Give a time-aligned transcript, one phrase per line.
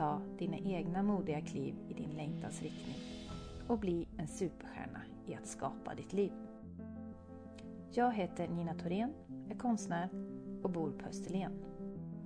[0.00, 2.96] ta dina egna modiga kliv i din längtans riktning
[3.68, 6.32] och bli en superstjärna i att skapa ditt liv.
[7.92, 9.14] Jag heter Nina Thorén,
[9.50, 10.08] är konstnär
[10.62, 11.64] och bor på Österlen.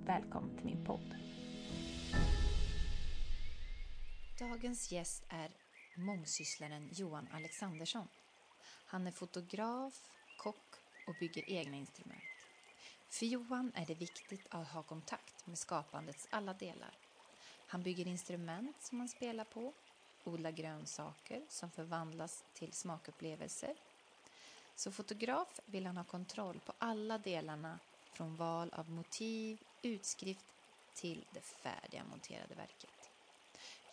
[0.05, 1.15] Välkommen till min podd.
[4.39, 5.51] Dagens gäst är
[5.97, 8.07] mångsysslaren Johan Alexandersson.
[8.85, 9.93] Han är fotograf,
[10.37, 10.75] kock
[11.07, 12.23] och bygger egna instrument.
[13.09, 17.04] För Johan är det viktigt att ha kontakt med skapandets alla delar.
[17.67, 19.73] Han bygger instrument som han spelar på,
[20.23, 23.75] odlar grönsaker som förvandlas till smakupplevelser.
[24.75, 27.79] Som fotograf vill han ha kontroll på alla delarna
[28.13, 30.45] från val av motiv, utskrift
[30.93, 33.09] till det färdiga monterade verket.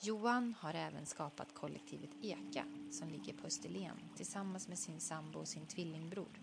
[0.05, 5.49] Johan har även skapat kollektivet Eka som ligger på Österlen tillsammans med sin sambo och
[5.49, 6.41] sin tvillingbror.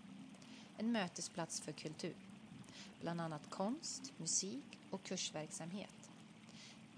[0.76, 2.16] En mötesplats för kultur
[3.00, 5.99] bland annat konst, musik och kursverksamhet.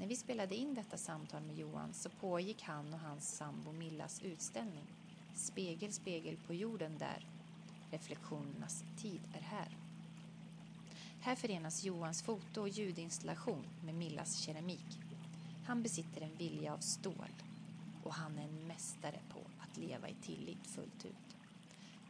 [0.03, 4.23] När vi spelade in detta samtal med Johan så pågick han och hans sambo Millas
[4.23, 4.87] utställning
[5.35, 7.27] Spegel, spegel på jorden där.
[7.91, 9.77] Reflektionernas tid är här.
[11.21, 14.99] Här förenas Johans foto och ljudinstallation med Millas keramik.
[15.67, 17.33] Han besitter en vilja av stål
[18.05, 21.37] och han är en mästare på att leva i tillit fullt ut.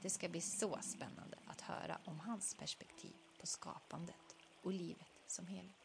[0.02, 5.46] Det ska bli så spännande att höra om hans perspektiv på skapandet och livet som
[5.46, 5.81] helhet.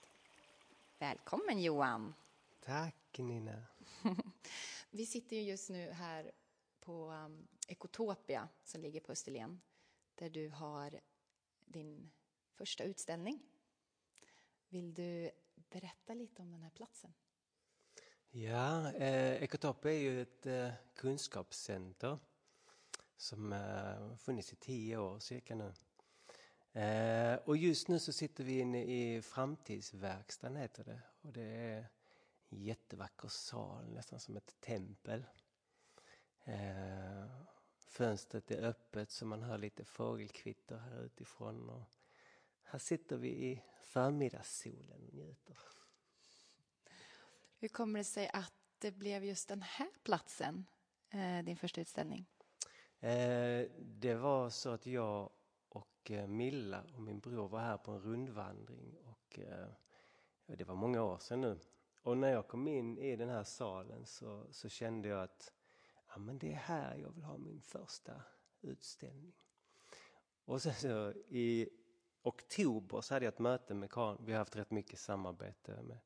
[0.99, 2.13] Välkommen Johan!
[2.59, 3.63] Tack Nina!
[4.89, 6.31] Vi sitter ju just nu här
[6.79, 9.61] på um, Ekotopia som ligger på Österlen
[10.15, 10.99] där du har
[11.65, 12.11] din
[12.55, 13.39] första utställning.
[14.69, 15.31] Vill du
[15.69, 17.13] berätta lite om den här platsen?
[18.29, 22.19] Ja, eh, Ekotopia är ju ett eh, kunskapscenter
[23.17, 25.73] som eh, funnits i tio år cirka nu.
[26.77, 31.01] Eh, och just nu så sitter vi inne i framtidsverkstan heter det.
[31.21, 31.87] Och det är
[32.49, 35.25] en jättevacker sal, nästan som ett tempel.
[36.43, 37.25] Eh,
[37.77, 41.69] fönstret är öppet så man hör lite fågelkvitter här utifrån.
[41.69, 41.83] Och
[42.63, 45.57] här sitter vi i förmiddagssolen och njuter.
[47.59, 50.65] Hur kommer det sig att det blev just den här platsen,
[51.09, 52.25] eh, din första utställning?
[53.79, 55.31] Det var så att jag
[56.07, 59.67] och eh, Milla och min bror var här på en rundvandring och eh,
[60.45, 61.59] det var många år sedan nu.
[62.01, 65.53] Och när jag kom in i den här salen så, så kände jag att
[66.07, 68.21] ja, men det är här jag vill ha min första
[68.61, 69.33] utställning.
[70.45, 71.69] Och sen så i
[72.21, 74.25] oktober så hade jag ett möte med Karin.
[74.25, 75.99] Vi har haft rätt mycket samarbete med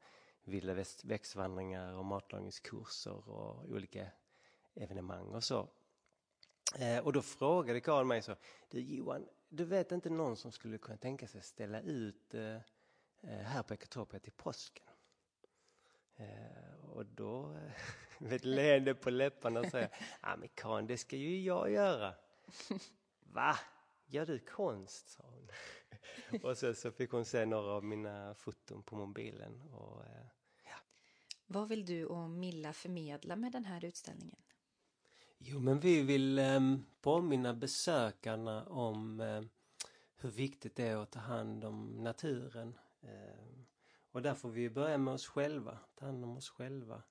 [0.43, 4.07] vilda växtvandringar och matlagningskurser och olika
[4.75, 5.69] evenemang och så.
[6.79, 8.35] Eh, och då frågade Karin mig så,
[8.69, 12.55] du Johan, du vet inte någon som skulle kunna tänka sig ställa ut eh,
[13.21, 14.85] eh här på Ekotopia till påsken?
[16.15, 17.71] Eh, och då, eh,
[18.19, 22.15] med ett leende på läpparna, säger jag, ja men Karin, det ska ju jag göra.
[23.19, 23.55] Va?
[24.05, 25.09] Gör du konst?
[25.09, 25.49] sa hon.
[26.43, 29.61] och så, så fick hon se några av mina foton på mobilen.
[29.61, 30.25] Och, eh,
[30.63, 30.75] ja.
[31.47, 34.41] Vad vill du och Milla förmedla med den här utställningen?
[35.43, 36.59] Jo, men vi vill eh,
[37.01, 39.43] påminna besökarna om eh,
[40.15, 42.77] hur viktigt det är att ta hand om naturen.
[43.01, 43.63] Eh,
[44.11, 47.03] och där får vi börja med oss själva, ta hand om oss själva.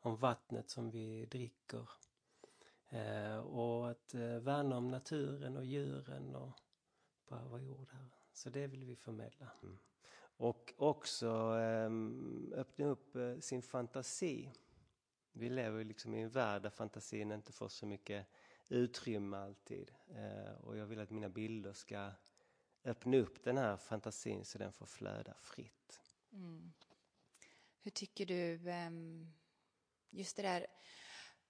[0.00, 1.88] Om vattnet som vi dricker.
[2.88, 6.52] Eh, och att eh, värna om naturen och djuren och
[7.28, 8.08] bara vår jord här.
[8.32, 9.50] Så det vill vi förmedla.
[9.62, 9.78] Mm.
[10.36, 11.28] Och också
[11.60, 14.52] ehm, öppna upp eh, sin fantasi
[15.36, 18.26] vi lever liksom i en värld där fantasin inte får så mycket
[18.68, 19.92] utrymme alltid.
[20.10, 22.10] Eh, och jag vill att mina bilder ska
[22.84, 26.00] öppna upp den här fantasin så den får flöda fritt.
[26.32, 26.72] Mm.
[27.80, 29.32] Hur tycker du, ehm,
[30.10, 30.66] just det där,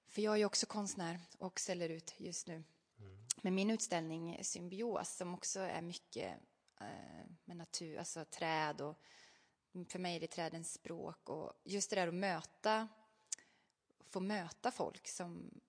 [0.06, 2.64] för jag är ju också konstnär och ställer ut just nu.
[2.98, 3.18] Mm.
[3.42, 6.40] med min utställning Symbios som också är mycket
[6.80, 8.98] eh, med natur, alltså träd och
[9.88, 12.88] för mig är det trädens språk och just det där att möta
[14.14, 15.60] få möta folk som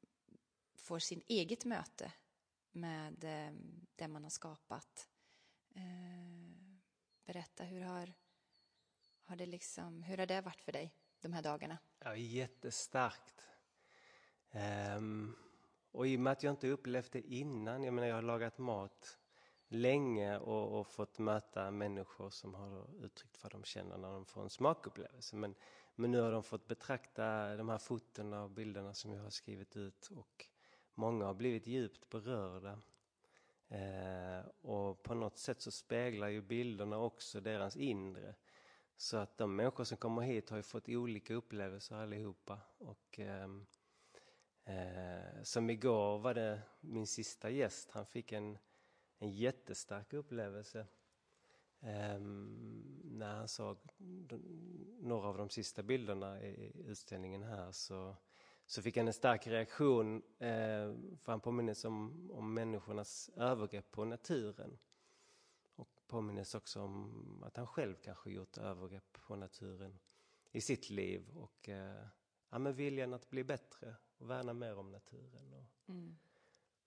[0.75, 2.11] får sin eget möte
[2.71, 3.53] med eh,
[3.95, 5.09] det man har skapat.
[5.75, 6.53] Eh,
[7.25, 8.13] berätta, hur har,
[9.23, 11.77] har, det liksom, hur har det varit för dig de här dagarna?
[11.99, 13.49] Ja, jättestarkt.
[14.97, 15.35] Um,
[15.91, 18.57] och i och med att jag inte upplevt det innan, jag menar jag har lagat
[18.57, 19.17] mat
[19.67, 24.41] länge och, och, fått möta människor som har uttryckt vad de känner när de får
[24.41, 25.35] en smakupplevelse.
[25.35, 25.55] Men,
[25.95, 29.77] men nu har de fått betrakta de här fotona och bilderna som jag har skrivit
[29.77, 30.45] ut och
[30.93, 32.79] många har blivit djupt berörda.
[33.67, 38.35] Eh, och på något sätt så speglar ju bilderna också deras inre.
[38.97, 42.59] Så att de människor som kommer hit har ju fått olika upplevelser allihopa.
[42.77, 43.49] Och, eh,
[44.63, 48.57] eh, som igår var det min sista gäst, han fick en,
[49.17, 50.87] en jättestark upplevelse.
[51.81, 53.77] Ehm, när han såg
[54.99, 58.15] några av de sista bilderna i utställningen här så
[58.65, 64.05] så fick han en stark reaktion, eh, för han påminnes om, om människornas övergrepp på
[64.05, 64.77] naturen.
[65.75, 69.99] Och påminnes också om att han själv kanske gjort övergrepp på naturen
[70.51, 72.05] i sitt liv och eh,
[72.49, 75.53] ja, men viljan att bli bättre och värna mer om naturen.
[75.53, 76.17] Och, mm.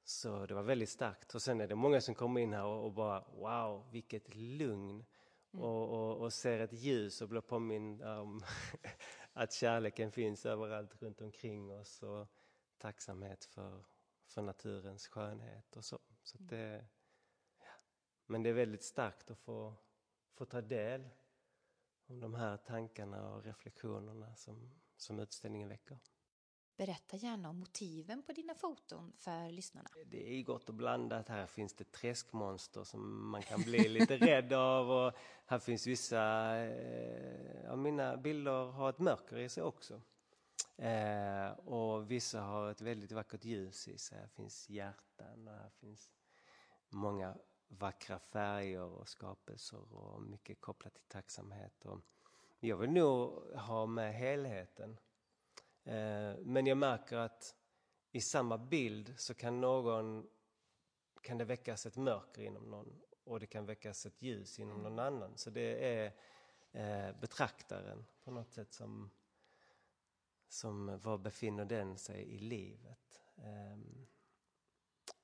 [0.05, 1.35] Så det var väldigt starkt.
[1.35, 5.05] Och sen är det många som kommer in här och, och bara wow, vilket lugn.
[5.53, 5.65] Mm.
[5.65, 8.41] Och, och, och, ser ett ljus och blir påmind om
[9.33, 12.27] att kärleken finns överallt runt omkring oss och
[12.79, 13.85] tacksamhet för,
[14.27, 15.99] för naturens skönhet och så.
[16.23, 16.87] så det,
[17.59, 17.71] ja.
[18.27, 19.75] Men det är väldigt starkt att få,
[20.35, 21.09] få ta del
[22.07, 25.99] av de här tankarna och reflektionerna som, som utställningen väcker.
[26.79, 29.89] Berätta gärna om motiven på dina foton för lyssnarna.
[30.07, 31.29] Det är gott och blandat.
[31.29, 35.13] Här finns det träskmonster som man kan bli lite rädd av och
[35.47, 40.01] här finns vissa eh, av mina bilder har ett mörker i sig också.
[40.77, 44.19] Eh, och vissa har ett väldigt vackert ljus i sig.
[44.19, 46.11] Här finns hjärtan och här finns
[46.89, 47.37] många
[47.69, 51.85] vackra färger och skapelser och mycket kopplat till tacksamhet.
[51.85, 52.01] Och
[52.61, 54.99] jag vill nog ha med helheten.
[55.89, 57.55] Eh, men jag märker att
[58.13, 60.29] i samma bild så kan någon
[61.23, 64.99] kan det väckas ett mörker inom någon och det kan väckas ett ljus inom någon
[64.99, 65.39] annan.
[65.39, 66.13] Så det är
[66.73, 69.11] eh, betraktaren på något sätt som,
[70.49, 73.21] som var befinner den sig i livet.
[73.37, 74.07] Ehm,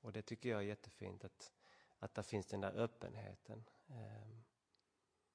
[0.01, 1.53] och det tycker jag är jättefint att,
[1.99, 3.63] att där finns den där öppenheten.
[3.87, 4.43] Ehm.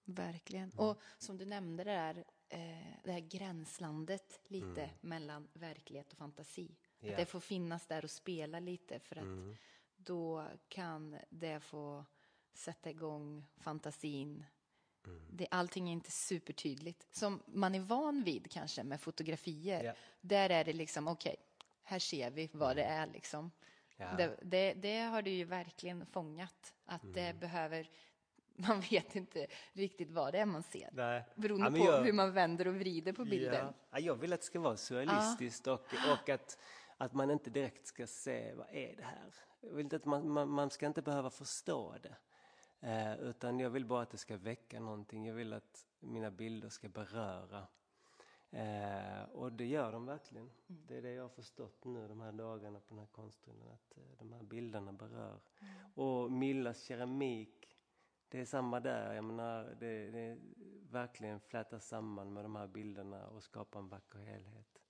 [0.04, 0.70] Verkligen.
[0.70, 0.84] Mm.
[0.84, 4.90] Och som du nämnde det där eh, det här gränslandet lite mm.
[5.00, 6.76] mellan verklighet och fantasi.
[7.00, 7.12] Yeah.
[7.12, 9.56] Att det får finnas där och spela lite för att mm.
[9.96, 12.04] då kan det få
[12.54, 14.44] sätta igång fantasin.
[15.06, 15.22] Mm.
[15.30, 17.06] Det, allting är inte supertydligt.
[17.10, 19.82] Som man är van vid kanske med fotografier.
[19.82, 19.96] Yeah.
[20.20, 23.02] Där är det liksom, okej, okay, här ser vi vad det mm.
[23.02, 23.50] är liksom.
[23.98, 24.16] Yeah.
[24.16, 26.74] Det, det, det, har du ju verkligen fångat.
[26.84, 27.40] Att det mm.
[27.40, 27.90] behöver
[28.68, 30.88] man vet inte riktigt vad det är man ser.
[30.92, 31.24] Nej.
[31.34, 33.74] Beroende ja, på jag, hur man vänder och vrider på bilden.
[33.90, 35.72] Ja, jag vill att det ska vara surrealistiskt ja.
[35.72, 35.80] och,
[36.12, 36.58] och att,
[36.96, 39.34] att man inte direkt ska se vad är det här.
[39.60, 42.16] Jag vill att man, man, man ska inte behöva förstå det.
[42.80, 45.26] Eh, utan jag vill bara att det ska väcka någonting.
[45.26, 47.66] Jag vill att mina bilder ska beröra.
[48.50, 50.50] Eh, och det gör de verkligen.
[50.68, 50.82] Mm.
[50.86, 53.68] Det är det jag har förstått nu de här dagarna på den här konststunden.
[53.68, 55.40] Att eh, de här bilderna berör.
[55.60, 55.74] Mm.
[55.94, 57.68] Och Millas keramik
[58.30, 59.14] det är samma där.
[59.14, 60.38] Jag menar, det, det
[60.90, 64.82] verkligen flätar samman med de här bilderna och skapar en vacker helhet.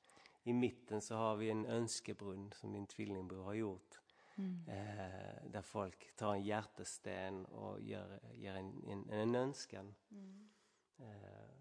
[0.42, 4.00] I mitten så har vi en önskebrunn som din tvillingbror har gjort.
[4.34, 4.68] Mm.
[4.68, 9.94] Eh, där folk tar en hjärtesten och gör, gör en, en, en önskan.
[10.10, 10.50] Mm.
[10.98, 11.60] Eh,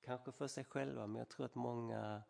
[0.00, 2.22] kanske för sig själva, men jag tror att många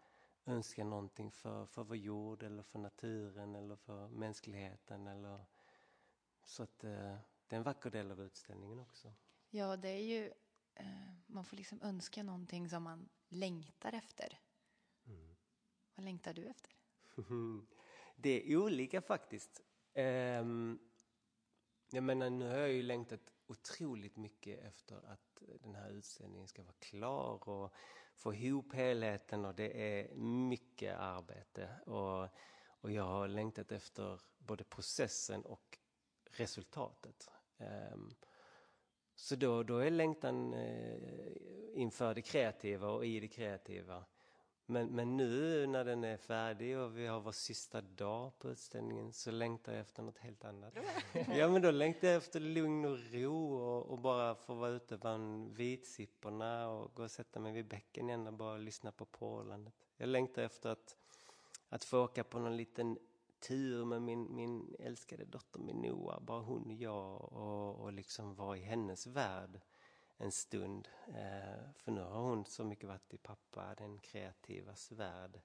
[0.46, 5.06] önskar någonting för, för vår jord eller för naturen eller för mänskligheten.
[5.06, 5.44] Eller,
[6.44, 7.16] så att eh,
[7.50, 9.12] det är en vacker del av utställningen också.
[9.50, 10.32] Ja, det är ju,
[10.74, 10.86] eh,
[11.26, 14.40] man får liksom önska någonting som man längtar efter.
[15.06, 15.36] Mm.
[15.94, 16.72] Vad längtar du efter?
[18.16, 19.62] det är olika faktiskt.
[19.94, 20.78] Um,
[21.90, 26.62] jag menar, nu har jag ju längtat otroligt mycket efter att den här utställningen ska
[26.62, 27.74] vara klar och
[28.14, 31.80] få ihop helheten och det är mycket arbete.
[31.86, 32.28] Och,
[32.80, 35.78] och jag har längtat efter både processen och
[36.30, 37.30] resultatet.
[37.60, 38.14] Ehm,
[39.14, 41.32] så då, då är längtan eh,
[41.74, 44.04] inför det kreativa och i det kreativa.
[44.70, 49.12] Men, men nu när den är färdig och vi har vår sista dag på utställningen
[49.12, 50.74] så längtar jag efter något helt annat.
[51.36, 54.96] ja men då längtar jag efter lugn och ro och, och bara få vara ute
[54.96, 59.74] bland vitsipporna och gå och sätta mig vid bäcken igen och bara lyssna på porlandet.
[59.96, 60.96] Jag längtar efter att,
[61.68, 62.98] att få åka på någon liten
[63.40, 68.56] tur med min, min älskade dotter Minoa, bara hon och jag och, och liksom vara
[68.56, 69.60] i hennes värld
[70.16, 70.88] en stund.
[71.08, 75.40] Eh, för nu har hon så mycket varit i pappa, den kreativa värld.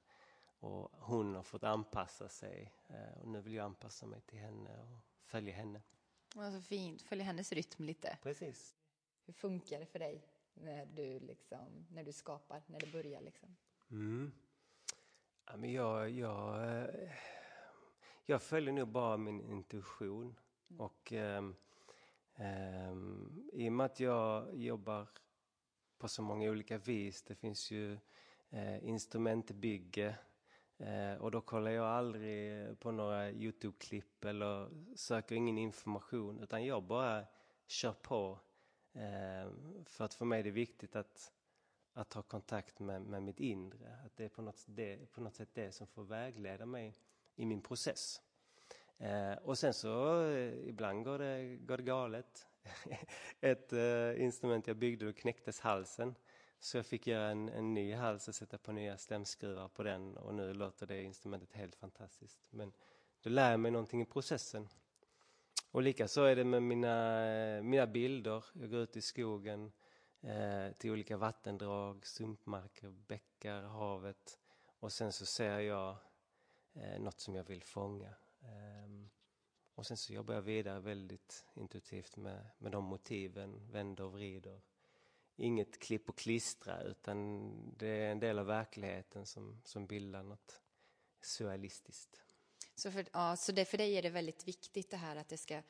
[0.60, 4.78] och hon har fått anpassa sig eh, och nu vill jag anpassa mig till henne
[4.80, 5.82] och följa henne.
[6.36, 8.18] Vad så fint, följa hennes rytm lite.
[8.22, 8.76] Precis.
[9.26, 13.22] Hur funkar det för dig när du, liksom, när du skapar, när det börjar?
[13.22, 13.56] Liksom?
[13.92, 14.32] Mm.
[15.46, 17.10] Ja, men jag, jag, eh,
[18.26, 20.36] jag följer nog bara min intuition.
[20.70, 20.82] Mm.
[20.82, 21.56] Och um,
[22.40, 25.08] um, i och med att jag jobbar
[25.98, 27.98] på så många olika vis, det finns ju
[28.54, 30.16] uh, instrumentbygge
[30.82, 36.84] uh, och då kollar jag aldrig på några Youtube-klipp eller söker ingen information utan jag
[36.84, 37.26] bara
[37.68, 38.40] kör på.
[38.96, 39.52] Uh,
[39.86, 41.32] för att för mig är det viktigt att
[41.98, 43.98] att ha kontakt med, med mitt inre.
[44.06, 46.96] Att det är på något, det, på något sätt det som får vägleda mig
[47.36, 48.22] i min process.
[48.98, 52.48] Eh, och sen så eh, ibland går det, går det galet.
[53.42, 56.16] Ett eh, instrument jag byggde, då knäcktes halsen.
[56.60, 60.18] Så jag fick göra en, en ny hals och sätta på nya stämskruvar på den
[60.18, 62.40] och nu låter det instrumentet helt fantastiskt.
[62.50, 62.74] Men
[63.24, 64.68] då lär jag mig någonting i processen.
[65.72, 68.46] Och likaså är det med mina, eh, mina bilder.
[68.54, 69.72] Jag går ut i skogen
[70.22, 74.40] eh, till olika vattendrag, sumpmarker, bäckar, havet.
[74.80, 75.98] Och sen så ser jag
[76.76, 78.16] eh, något som jag vill fånga.
[78.42, 79.08] Eh,
[79.76, 84.62] och sen så jobbar jag vidare väldigt intuitivt med, med de motiven, vänder och vrider.
[85.36, 90.62] Inget klipp och klistra utan det är en del av verkligheten som, som bildar något
[91.22, 92.22] surrealistiskt.
[92.76, 95.38] Så för, ja, så det, för dig är det väldigt viktigt det här att det
[95.38, 95.62] ska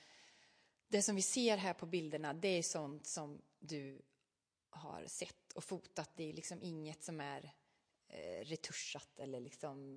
[0.88, 4.01] det som vi ser här på bilderna, det är sånt som du
[4.69, 6.12] har sett och fotat.
[6.15, 7.53] Det är liksom inget som är
[8.07, 9.95] eh, retuschat eller liksom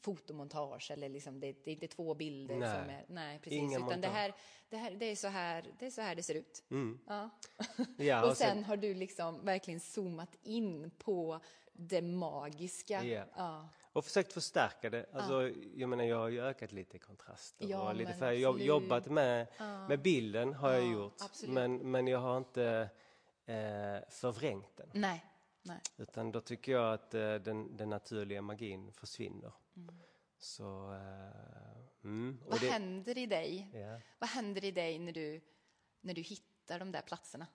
[0.00, 2.80] fotomontage eller liksom, det, det är inte två bilder nej.
[2.80, 3.04] som är...
[3.08, 3.58] Nej, precis.
[3.58, 4.34] Inga utan det här,
[4.68, 6.64] det, här, det, är så här, det är så här det ser ut.
[6.70, 6.98] Mm.
[7.06, 7.30] Ja.
[7.96, 11.40] ja och, och sen, sen, har du liksom verkligen zoomat in på
[11.72, 13.04] det magiska.
[13.04, 13.28] Yeah.
[13.36, 13.68] Ja.
[13.92, 15.06] Och försökt förstärka det.
[15.12, 15.54] Alltså, ja.
[15.74, 17.66] Jag menar, jag har ju ökat lite kontraster.
[17.66, 19.46] Ja, och lite för jag jobbat med,
[19.88, 21.22] med bilden har jag gjort.
[21.46, 22.90] Men, men jag har inte
[23.46, 24.90] eh, förvrängt den.
[24.92, 25.24] Nej.
[25.68, 25.80] Nej.
[25.96, 29.52] Utan då tycker jag att eh, den, den, naturliga magin försvinner.
[29.76, 29.94] Mm.
[30.38, 32.40] Så, eh, mm.
[32.46, 33.70] Vad det, händer i dig?
[33.74, 34.00] Yeah.
[34.18, 35.40] Vad händer i dig när du,
[36.00, 37.46] när du hittar de där platserna?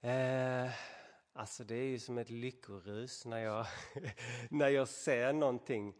[0.00, 0.70] Eh,
[1.32, 3.66] alltså det är ju som ett lyckorus när jag,
[4.50, 5.94] när jag ser någonting.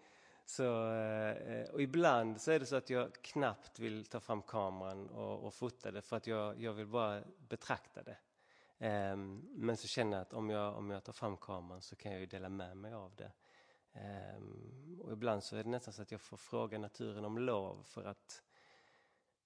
[0.45, 5.09] Så, eh, och ibland så är det så att jag knappt vill ta fram kameran
[5.09, 8.17] och, och fota det för att jag, jag vill bara betrakta det.
[8.79, 12.13] Ehm, men så känner jag att om jag, om jag tar fram kameran så kan
[12.13, 13.33] jag ju dela med mig av det.
[13.93, 17.83] Ehm, och ibland så är det nästan så att jag får fråga naturen om lov
[17.83, 18.43] för att,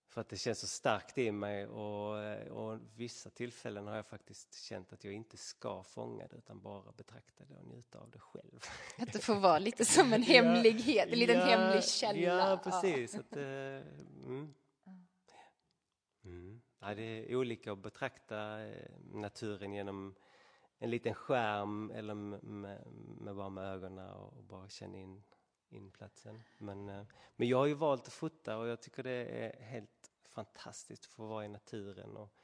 [0.09, 2.17] för att det känns så starkt i mig och,
[2.51, 6.93] och vissa tillfällen har jag faktiskt känt att jag inte ska fånga det utan bara
[6.93, 8.61] betrakta det och njuta av det själv.
[8.99, 12.21] Att det får vara lite som en hemlighet, ja, en liten ja, hemlig källa.
[12.21, 13.15] Ja, precis.
[13.15, 14.55] Att, uh, mm.
[16.25, 16.63] Mm.
[16.85, 20.15] Ja, det är olika att betrakta eh, naturen genom
[20.79, 22.87] en liten skärm eller med,
[23.21, 25.23] med bara med ögonen och bara känna in,
[25.69, 26.43] in platsen.
[26.59, 30.11] Men, eh, men jag har ju valt att fota och jag tycker det är helt
[30.29, 32.35] fantastiskt att få vara i naturen och,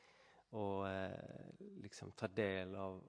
[0.51, 1.21] och eh,
[1.59, 3.09] liksom ta del av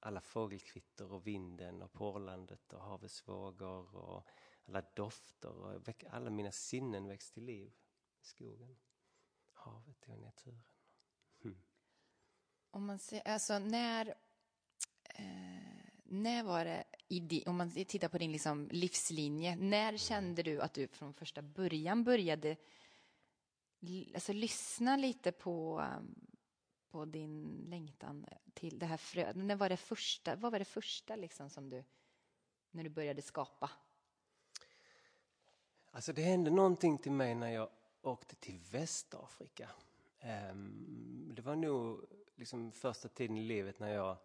[0.00, 4.28] alla fågelkvitter och vinden och porlandet och havets vågor och
[4.64, 7.72] alla dofter och alla mina sinnen väcks till liv
[8.20, 8.76] i skogen
[9.64, 10.62] havet och naturen.
[11.44, 11.56] Mm.
[12.70, 14.14] Om man ser, alltså när,
[15.04, 15.24] eh,
[16.04, 19.98] när var det, i om man tittar på din liksom livslinje, när mm.
[19.98, 22.56] kände du att du från första början började
[24.14, 25.86] alltså, lyssna lite på,
[26.88, 29.36] på din längtan till det här fröet?
[29.36, 31.84] När var det första, vad var det första liksom som du,
[32.70, 33.70] när du började skapa?
[35.90, 37.68] Alltså det hände någonting till mig när jag
[38.02, 39.70] åkte till Västafrika.
[40.20, 42.04] Ehm, det var nog
[42.34, 44.16] liksom första tiden i livet när jag,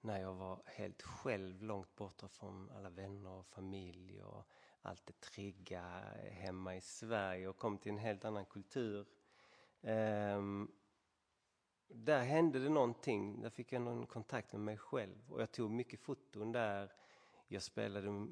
[0.00, 4.48] när jag var helt själv långt borta från alla vänner och familj och
[4.82, 5.82] allt det trygga
[6.30, 9.06] hemma i Sverige och kom till en helt annan kultur.
[9.82, 10.70] Ehm,
[11.88, 15.70] där hände det någonting, där fick jag någon kontakt med mig själv och jag tog
[15.70, 16.92] mycket foton där.
[17.48, 18.26] Jag spelade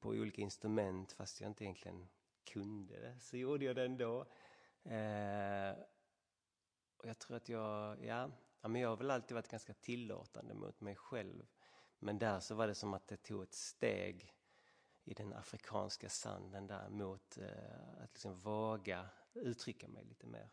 [0.00, 2.08] på olika instrument fast jag inte egentligen
[2.44, 4.26] kunde det, så gjorde jag det ändå.
[4.88, 5.76] Eh,
[6.96, 8.30] och jag tror att jag, ja,
[8.60, 11.46] ja, men jag har väl alltid varit ganska tillåtande mot mig själv.
[11.98, 14.34] Men där så var det som att det tog ett steg
[15.04, 20.50] i den afrikanska sanden där mot eh, att liksom våga uttrycka mig lite mer.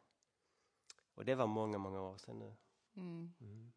[1.14, 2.56] Och det var många, många år sedan nu.
[2.96, 3.34] Mm.
[3.40, 3.72] Mm.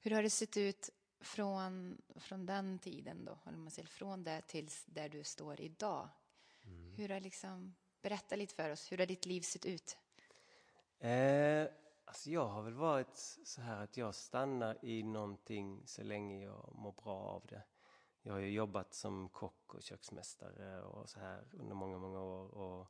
[0.00, 0.90] Hur har det sett ut
[1.20, 6.08] från, från den tiden då, eller man säger från det tills där du står idag.
[6.62, 6.94] Mm.
[6.94, 9.98] Hur har liksom, berätta lite för oss, hur har ditt liv sett ut?
[10.98, 11.66] Eh,
[12.04, 16.72] alltså jag har väl varit så här att jag stannar i någonting så länge jag
[16.74, 17.62] mår bra av det.
[18.22, 22.54] Jag har ju jobbat som kock och köksmästare och så här under många, många år.
[22.54, 22.86] Och,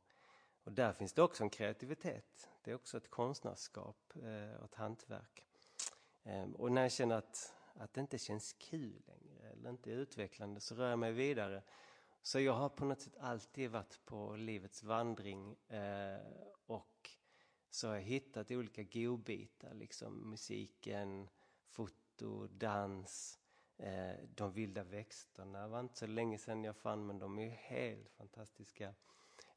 [0.63, 2.49] och där finns det också en kreativitet.
[2.63, 5.45] Det är också ett konstnärskap eh, och ett hantverk.
[6.23, 9.95] Eh, och när jag känner att, att det inte känns kul längre eller inte är
[9.95, 11.63] utvecklande så rör jag mig vidare.
[12.21, 16.19] Så jag har på något sätt alltid varit på livets vandring eh,
[16.65, 17.09] och
[17.69, 21.29] så har jag hittat olika godbitar, liksom musiken,
[21.67, 23.39] foto, dans,
[23.77, 28.09] eh, de vilda växterna var inte så länge sedan jag fann men de är helt
[28.09, 28.93] fantastiska.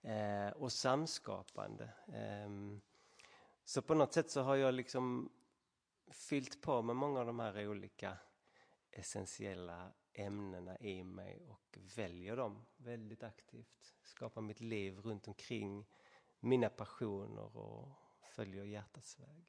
[0.02, 1.84] Eh, och samskapande.
[2.08, 2.78] Eh,
[3.64, 5.32] så på något sätt så har jag liksom
[6.10, 8.18] fyllt på med många av de här olika
[8.90, 13.94] essentiella ämnena i mig och väljer dem väldigt aktivt.
[14.02, 15.84] Skapar mitt liv runt omkring
[16.40, 17.88] mina passioner och
[18.22, 19.44] följer hjärtats väg.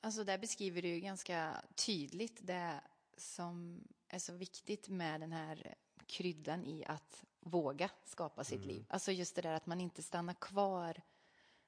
[0.00, 2.80] Alltså där beskriver du ganska tydligt det
[3.16, 5.74] som är så viktigt med den här
[6.06, 8.68] kryddan i att våga skapa sitt mm.
[8.68, 8.86] liv.
[8.88, 11.02] Alltså just det där att man inte stannar kvar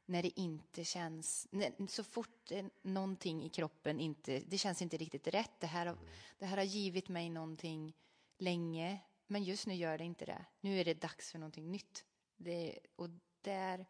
[0.06, 1.48] när det inte känns,
[1.88, 5.60] så fort någonting i kroppen inte, det känns inte riktigt rätt.
[5.60, 5.96] Det här,
[6.38, 7.96] det här har givit mig någonting
[8.38, 10.44] länge, men just nu gör det inte det.
[10.60, 12.04] Nu är det dags för någonting nytt.
[12.36, 13.08] Det, och
[13.42, 13.86] där,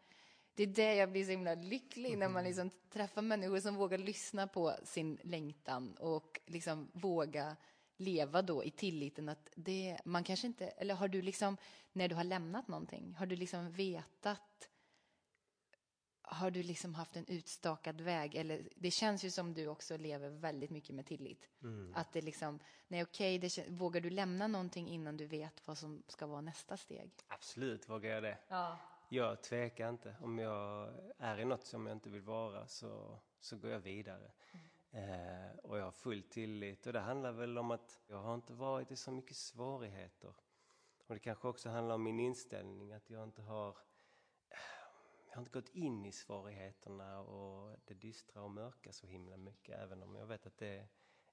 [0.55, 2.45] det är där jag blir så himla lycklig, när man mm.
[2.45, 7.57] liksom träffar människor som vågar lyssna på sin längtan och liksom våga
[7.97, 11.57] leva då i tilliten att det, man kanske inte, eller har du liksom,
[11.93, 14.69] när du har lämnat någonting, har du liksom vetat
[16.29, 18.35] har du liksom haft en utstakad väg?
[18.35, 21.49] Eller, det känns ju som du också lever väldigt mycket med tillit.
[21.63, 21.95] Mm.
[21.95, 22.59] Att det liksom,
[22.89, 26.77] nej okej, okay, vågar du lämna någonting innan du vet vad som ska vara nästa
[26.77, 27.11] steg?
[27.29, 28.39] Absolut vågar jag det.
[28.49, 28.79] Ja.
[29.09, 30.17] Jag tvekar inte.
[30.21, 34.33] Om jag är i något som jag inte vill vara så, så går jag vidare.
[34.53, 34.67] Mm.
[34.97, 36.87] Eh, och jag har full tillit.
[36.87, 40.35] Och det handlar väl om att jag har inte varit i så mycket svårigheter.
[41.07, 43.77] Och det kanske också handlar om min inställning, att jag inte har
[45.37, 49.79] jag har inte gått in i svårigheterna och det dystra och mörka så himla mycket.
[49.79, 50.89] Även om jag vet att det är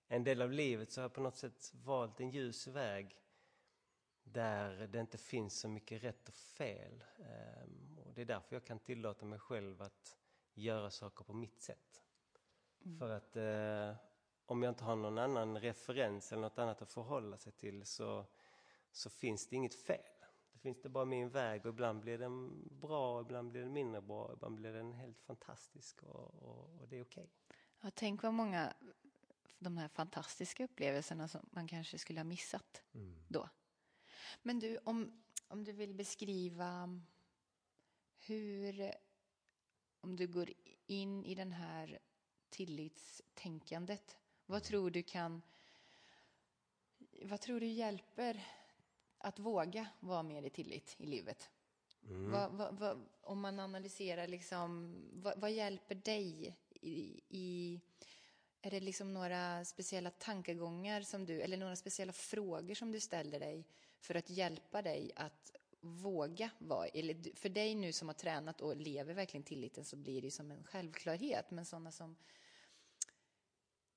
[0.08, 3.22] en del av livet så har jag på något sätt valt en ljus väg
[4.24, 7.04] där det inte finns så mycket rätt och fel.
[7.20, 10.18] Ehm, och det är därför jag kan tillåta mig själv att
[10.54, 12.04] göra saker på mitt sätt.
[12.86, 13.00] Mm.
[13.00, 13.96] För att eh,
[14.46, 18.26] om jag inte har någon annan referens eller något annat att förhålla sig till så,
[18.92, 20.13] så finns det inget fel
[20.64, 24.34] finns det bara min väg och ibland blir den bra, ibland blir den mindre bra,
[24.34, 27.24] ibland blir den helt fantastisk och, och, och det är okej.
[27.24, 27.58] Okay.
[27.82, 28.74] Ja, tänk vad många
[29.60, 33.16] de här fantastiska upplevelserna som man kanske skulle ha missat mm.
[33.28, 33.50] då.
[34.42, 37.00] Men du, om, om du vill beskriva
[38.18, 38.92] hur,
[40.02, 40.50] om du går
[40.86, 42.00] in i den här
[42.50, 44.68] tillitstänkandet, vad mm.
[44.68, 45.42] tror du kan,
[47.22, 48.44] vad tror du hjälper
[49.24, 51.50] att våga vara mer i tillit i livet.
[52.10, 52.32] Mm.
[52.32, 54.96] Vad, vad, vad, om man analyserar, liksom,
[55.36, 57.82] vad, hjälper dig i, i,
[58.62, 63.40] Är det liksom några speciella tankegångar som du, eller några speciella frågor som du ställer
[63.40, 63.68] dig
[64.00, 68.76] för att hjälpa dig att våga vara, eller för dig nu som har tränat och
[68.76, 72.16] lever verkligen tilliten så blir det som en självklarhet, men sådana som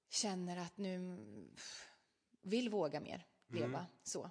[0.09, 1.19] känner att nu
[2.43, 3.91] vill våga mer, leva mm.
[4.03, 4.31] så.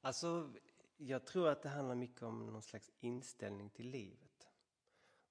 [0.00, 0.52] Alltså,
[0.96, 4.48] jag tror att det handlar mycket om någon slags inställning till livet.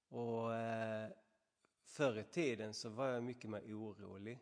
[0.10, 1.12] Och eh,
[1.84, 4.40] förr i tiden så var jag mycket mer orolig.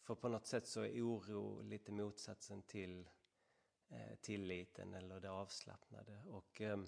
[0.00, 3.08] För på något sätt så är oro lite motsatsen till
[3.88, 6.22] eh, tilliten eller det avslappnade.
[6.26, 6.86] Och, ehm,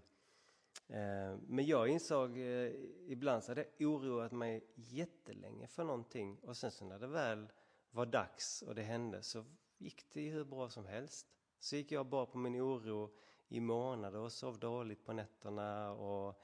[0.88, 2.73] eh, men jag insåg eh,
[3.07, 7.53] ibland så hade jag oroat mig jättelänge för någonting och sen så när det väl
[7.90, 9.45] var dags och det hände så
[9.79, 11.27] gick det ju hur bra som helst.
[11.66, 13.14] Så gick jag bara på min oro
[13.48, 16.42] i månader och sov dåligt på nätterna och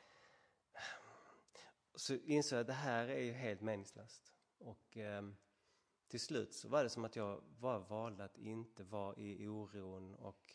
[1.94, 4.34] så insåg jag att det här är ju helt meningslöst.
[4.58, 5.22] Och eh,
[6.08, 10.14] till slut så var det som att jag bara valde att inte vara i oron
[10.14, 10.52] och,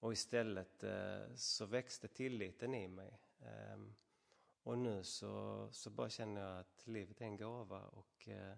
[0.00, 3.20] och istället eh, så växte tilliten i mig.
[3.38, 3.80] Eh,
[4.62, 8.56] och nu så, så bara känner jag att livet är en gåva och eh,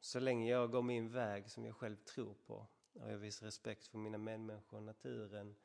[0.00, 2.66] så länge jag går min väg som jag själv tror på
[3.00, 5.56] och jag visar respekt för mina medmänniskor och naturen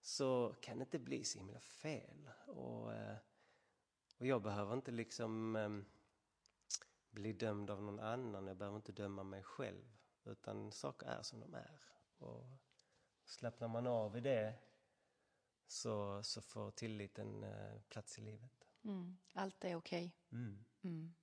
[0.00, 2.30] så kan det inte bli så himla fel.
[2.46, 3.16] Och, eh,
[4.18, 5.84] och jag behöver inte liksom ehm,
[7.10, 8.46] bli dömd av någon annan.
[8.46, 9.96] Jag behöver inte döma mig själv.
[10.24, 11.80] Utan saker är som de är.
[12.18, 12.44] Och
[13.24, 14.54] slappnar man av i det
[15.66, 18.68] så, så får tilliten eh, plats i livet.
[18.84, 19.18] Mm.
[19.34, 20.16] Allt är okej.
[20.32, 20.64] Mm.
[20.82, 21.14] Mm.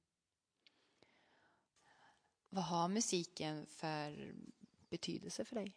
[2.50, 4.36] Vad har musiken för
[4.90, 5.74] betydelse för dig?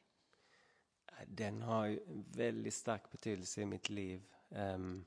[1.06, 2.00] Äh, den har ju
[2.34, 4.22] väldigt stark betydelse i mitt liv.
[4.48, 5.04] Um,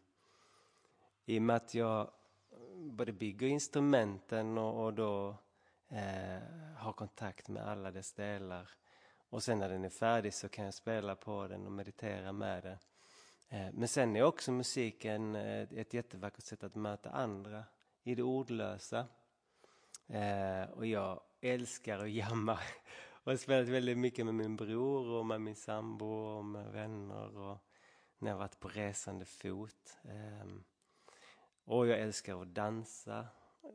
[1.26, 2.12] I och med att jag
[2.76, 5.38] både bygger instrumenten och, och då
[5.92, 8.70] uh, har kontakt med alla dess delar.
[9.30, 12.64] Och sen när den är färdig så kan jag spela på den och meditera med
[12.64, 12.78] den.
[13.50, 17.64] Eh, men sen är också musiken eh, ett jättevackert sätt att möta andra
[18.04, 19.06] i det ordlösa.
[20.74, 22.60] Och jag älskar att jamma
[23.24, 27.38] och har spelat väldigt mycket med min bror och med min sambo och med vänner
[27.38, 27.58] och
[28.18, 29.98] när jag varit på resande fot.
[30.04, 30.64] Ehm,
[31.66, 33.28] och jag älskar att dansa.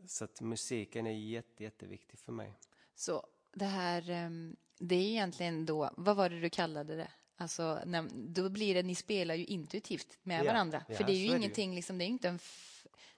[0.06, 2.58] Så att musiken är jätte, jätteviktig för mig.
[2.94, 7.10] Så det här, ehm, det är egentligen då, vad var det du kallade det?
[7.36, 10.84] Alltså, när, då blir det, ni spelar ju intuitivt med ja, varandra.
[10.88, 11.76] Ja, för det är ju är ingenting, det.
[11.76, 12.38] liksom, det är inte en,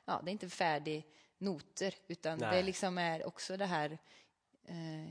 [0.05, 1.07] ja, det är inte färdig
[1.39, 2.57] noter, utan Nej.
[2.57, 3.99] det liksom är också det här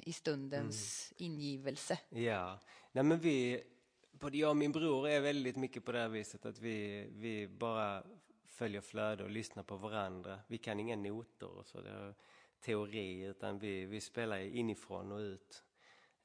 [0.03, 1.31] i stundens Mm.
[1.33, 1.99] ingivelse.
[2.09, 2.59] Ja,
[2.91, 3.63] nej men vi,
[4.11, 7.47] både jag och min bror är väldigt mycket på det här viset att vi, vi
[7.47, 8.03] bara
[8.45, 10.39] följer flöde och lyssnar på varandra.
[10.47, 12.15] Vi kan inga noter och så, det är
[12.59, 15.63] teori, utan vi, vi spelar inifrån och ut.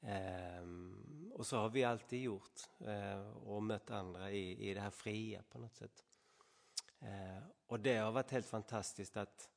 [0.01, 4.89] Ehm, och så har vi alltid gjort eh, och mött andra i, i det här
[4.89, 6.03] fria på något sätt.
[6.99, 9.54] Eh, och det har varit helt fantastiskt att eh,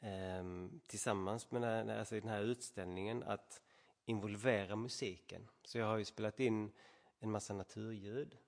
[0.00, 3.62] Ehm, tillsammans med den här, alltså den här utställningen att
[4.04, 5.48] involvera musiken.
[5.62, 6.72] Så jag har ju spelat in
[7.18, 8.38] en massa naturljud.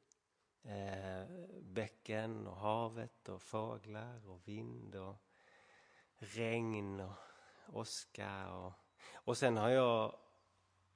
[0.62, 1.24] Eh,
[1.62, 5.16] bäcken och havet och fåglar och vind och
[6.18, 7.14] regn och
[7.72, 8.52] åska.
[8.52, 8.72] Och,
[9.12, 10.16] och sen har jag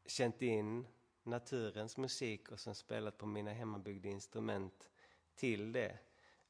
[0.07, 0.87] känt in
[1.23, 4.90] naturens musik och sen spelat på mina hemmabyggda instrument
[5.35, 5.99] till det.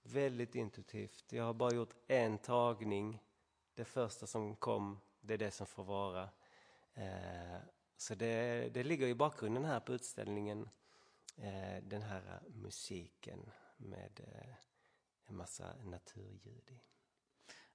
[0.02, 1.32] Väldigt intuitivt.
[1.32, 3.22] Jag har bara gjort en tagning.
[3.74, 6.28] Det första som kom, det är det som får vara.
[6.94, 7.56] Eh,
[7.96, 10.68] så det, det ligger i bakgrunden här på utställningen.
[11.36, 14.54] Eh, den här musiken med eh,
[15.26, 16.80] en massa naturljud i.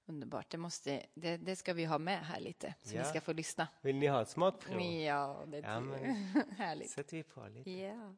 [0.06, 3.02] Underbart, det, måste, det, det ska vi ha med här lite, så Ja.
[3.02, 3.68] vi ska få lyssna.
[3.80, 4.80] Vill ni ha ett smakprov?
[4.82, 6.14] Ja, det Ja, är men-
[6.56, 6.90] härligt.
[6.90, 7.70] Sätter vi på lite.
[7.70, 8.14] Ja.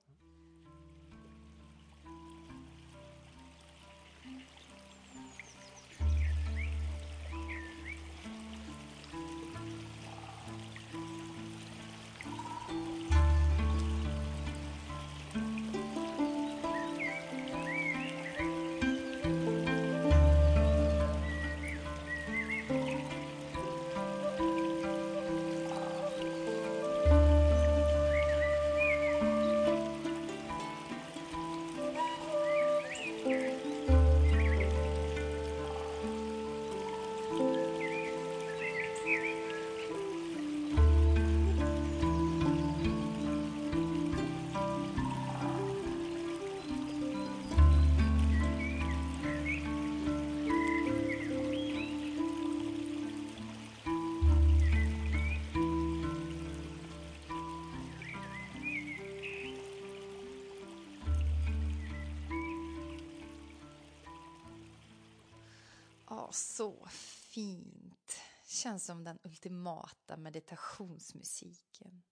[66.32, 68.20] Så fint.
[68.44, 72.02] Känns som den ultimata meditationsmusiken.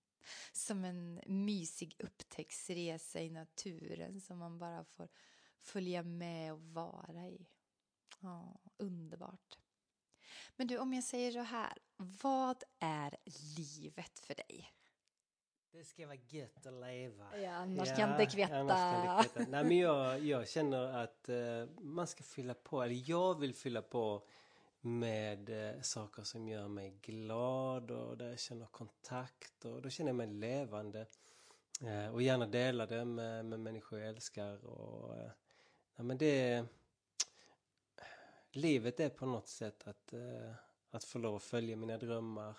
[0.52, 5.08] Som en mysig upptäcktsresa i naturen som man bara får
[5.60, 7.46] följa med och vara i.
[8.20, 9.58] Ja, underbart.
[10.56, 11.78] Men du, om jag säger så här.
[11.96, 13.16] Vad är
[13.56, 14.72] livet för dig?
[15.72, 17.38] Det ska vara gött att leva.
[17.38, 19.50] Ja, annars kan det annars kan det kvitta.
[19.50, 23.82] Nej, men jag, jag känner att eh, man ska fylla på, eller jag vill fylla
[23.82, 24.22] på
[24.80, 30.08] med eh, saker som gör mig glad och där jag känner kontakt och då känner
[30.08, 31.06] jag mig levande.
[31.84, 34.64] Eh, och gärna dela det med, med människor jag älskar.
[34.64, 35.30] Och, eh,
[35.96, 36.64] ja, men det,
[38.52, 40.52] livet är på något sätt att, eh,
[40.90, 42.56] att få lov att följa mina drömmar,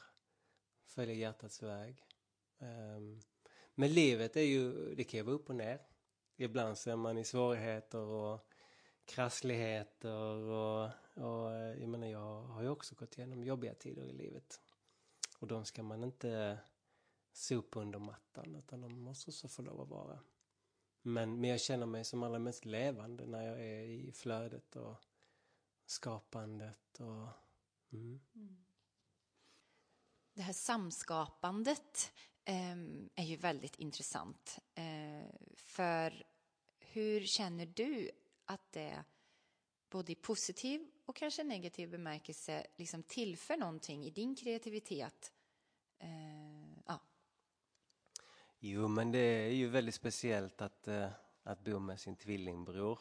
[0.85, 2.05] följa hjärtats väg.
[2.61, 3.19] Ehm,
[3.75, 5.81] men livet är ju, det kan ju vara upp och ner.
[6.37, 8.51] Ibland så är man i svårigheter och
[9.05, 14.61] krassligheter och, och jag menar jag har ju också gått igenom jobbiga tider i livet.
[15.39, 16.59] Och de ska man inte
[17.33, 20.19] sopa under mattan utan de måste också få lov att vara.
[21.01, 24.95] Men, men jag känner mig som allra mest levande när jag är i flödet och
[25.85, 27.27] skapandet och
[27.93, 28.19] mm.
[28.35, 28.65] mm.
[30.33, 32.11] det här samskapandet
[32.45, 34.59] Ehm, är ju väldigt intressant.
[34.75, 36.23] Eh, för
[36.79, 38.11] hur känner du
[38.45, 39.03] att det
[39.89, 45.33] både i positiv och kanske negativ bemärkelse liksom tillför någonting i din kreativitet?
[45.99, 46.99] Eh, ja.
[48.59, 51.09] Jo, men det är ju väldigt speciellt att, eh,
[51.43, 52.99] att bo med sin tvillingbror.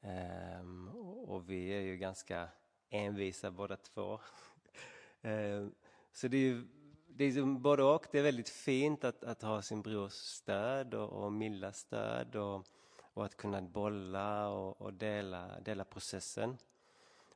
[0.00, 0.88] Ehm,
[1.28, 2.48] och vi är ju ganska
[2.88, 4.20] envisa båda två.
[5.22, 5.74] Ehm,
[6.12, 6.79] så det är ju
[7.20, 8.06] det är både och.
[8.10, 12.66] Det är väldigt fint att, att ha sin brors stöd och, och Millas stöd och,
[13.00, 16.58] och att kunna bolla och, och, dela, dela processen.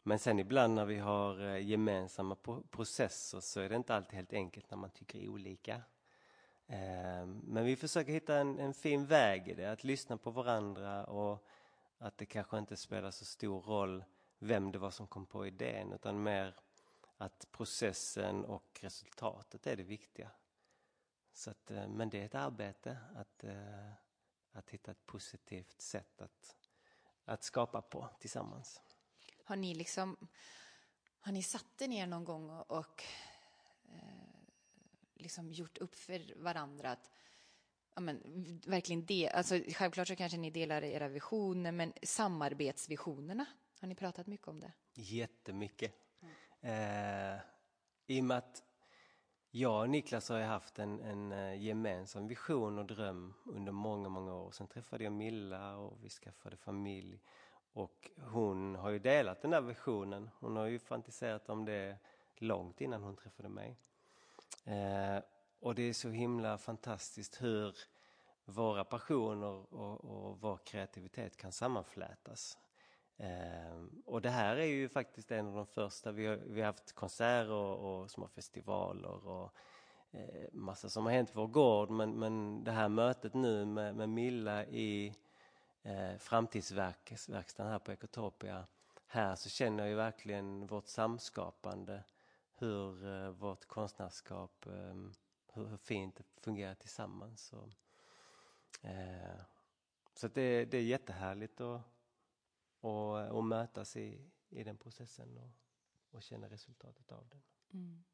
[0.02, 2.36] Men sen ibland när vi har eh, gemensamma
[2.70, 5.80] processer så är det inte alltid helt enkelt när man tycker olika.
[6.66, 11.04] Ehm, men vi försöker hitta en, en fin väg i det, att lyssna på varandra
[11.04, 11.46] och
[11.98, 14.04] att det kanske inte spelar så stor roll
[14.38, 16.54] vem det var som kom på idén utan mer
[17.16, 20.30] att processen och resultatet är det viktiga.
[21.32, 23.92] Så att, eh, men det är ett arbete att, eh,
[24.52, 26.56] att hitta ett positivt sätt att,
[27.24, 28.80] att skapa på tillsammans.
[29.44, 30.28] Har ni liksom
[31.24, 33.02] har ni satt er ner någon gång och, och
[33.92, 34.44] eh,
[35.14, 37.10] liksom gjort upp för varandra att
[37.94, 38.20] ja, men,
[38.66, 43.46] verkligen det, alltså, självklart så kanske ni delar era visioner men samarbetsvisionerna,
[43.80, 44.72] har ni pratat mycket om det?
[44.94, 46.03] Jättemycket.
[46.64, 47.36] Eh,
[48.06, 48.62] I och med att
[49.50, 54.34] jag och Niklas har haft en, en eh, gemensam vision och dröm under många, många
[54.34, 54.50] år.
[54.50, 57.20] Sen träffade jag Milla och vi skaffade familj.
[57.72, 60.30] Och hon har ju delat den där visionen.
[60.40, 61.98] Hon har ju fantiserat om det
[62.36, 63.76] långt innan hon träffade mig.
[64.64, 65.22] Eh,
[65.60, 67.76] och det är så himla fantastiskt hur
[68.44, 72.58] våra passioner och, och vår kreativitet kan sammanflätas.
[73.18, 76.66] Ehm, och det här är ju faktiskt en av de första, vi har, vi har
[76.66, 79.54] haft konserter och, och små festivaler och
[80.10, 83.96] eh, massa som har hänt på vår gård men, men det här mötet nu med,
[83.96, 85.14] med Milla i
[85.82, 88.66] eh, framtidsverkstaden här på Ekotopia
[89.06, 92.02] här så känner jag ju verkligen vårt samskapande,
[92.58, 94.94] hur eh, vårt konstnärskap, eh,
[95.52, 97.40] hur, hur, fint det fungerar tillsammans.
[97.40, 97.70] Så,
[98.88, 99.40] eh,
[100.14, 101.80] så det, det är jättehärligt att
[102.84, 105.50] och, och mötas i, i den processen och,
[106.10, 107.42] och känna resultatet av den.
[107.72, 108.04] Mm.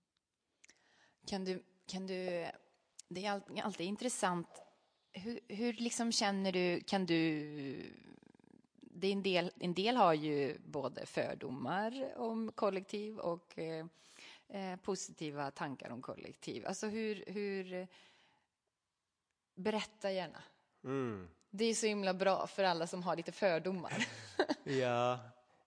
[1.27, 2.47] Kan du, kan du,
[3.09, 4.49] det är alltid intressant,
[5.13, 8.01] hur, hur liksom känner du, kan du
[8.81, 13.87] det är en, del, en del har ju både fördomar om kollektiv och eh,
[14.49, 16.67] eh positiva tankar om kollektiv.
[16.67, 17.89] Alltså hur, hur
[19.55, 20.43] berätta gärna.
[20.85, 21.29] Mm.
[21.51, 24.07] Det är så himla bra för alla som har lite fördomar.
[24.65, 25.19] ja,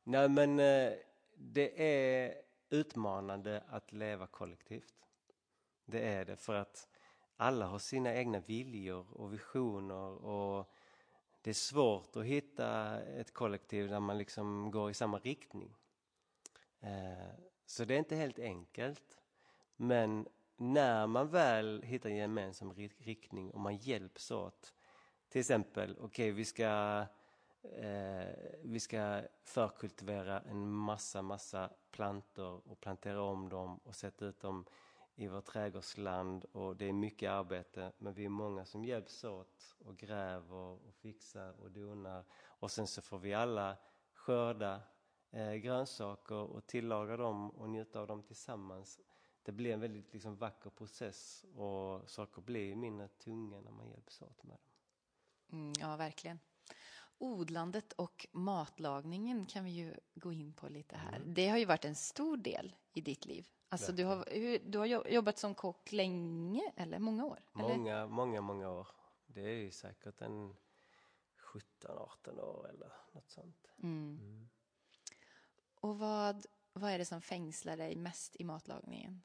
[0.03, 0.93] nej men eh,
[1.35, 2.35] det är
[2.69, 4.93] utmanande att leva kollektivt.
[5.85, 6.87] Det är det för att
[7.37, 10.73] alla har sina egna viljor och visioner och
[11.41, 15.75] det är svårt att hitta ett kollektiv där man liksom går i samma riktning.
[16.79, 19.17] Eh, så det är inte helt enkelt.
[19.75, 24.73] Men när man väl hittar en gemensam riktning och man hjälps åt
[25.33, 27.05] till exempel, okej okay, vi ska
[27.63, 28.27] eh,
[28.61, 34.65] vi ska förkultivera en massa, massa plantor och plantera om dem och sätta ut dem
[35.15, 39.75] i vårt trädgårdsland och det är mycket arbete men vi är många som hjälps åt
[39.79, 43.77] och gräver och fixar och donar och sen så får vi alla
[44.13, 44.81] skörda
[45.31, 48.99] eh, grönsaker och tillaga dem och njuta av dem tillsammans.
[49.43, 54.21] Det blir en väldigt liksom, vacker process och saker blir mindre tunga när man hjälps
[54.21, 54.72] åt med dem.
[55.53, 56.39] Mm, ja, verkligen.
[57.17, 61.15] Odlandet och matlagningen kan vi ju gå in på lite här.
[61.15, 61.33] Mm.
[61.33, 63.47] Det har ju varit en stor del i ditt liv.
[63.69, 64.25] Alltså du har,
[64.69, 67.39] du har jobbat som kock länge, eller många år?
[67.51, 68.07] Många, eller?
[68.07, 68.87] många, många år.
[69.25, 70.55] Det är ju säkert en
[71.83, 73.67] 17-18 år eller något sånt.
[73.83, 74.17] Mm.
[74.21, 74.49] Mm.
[75.75, 79.21] Och vad, vad är det som fängslar dig mest i matlagningen?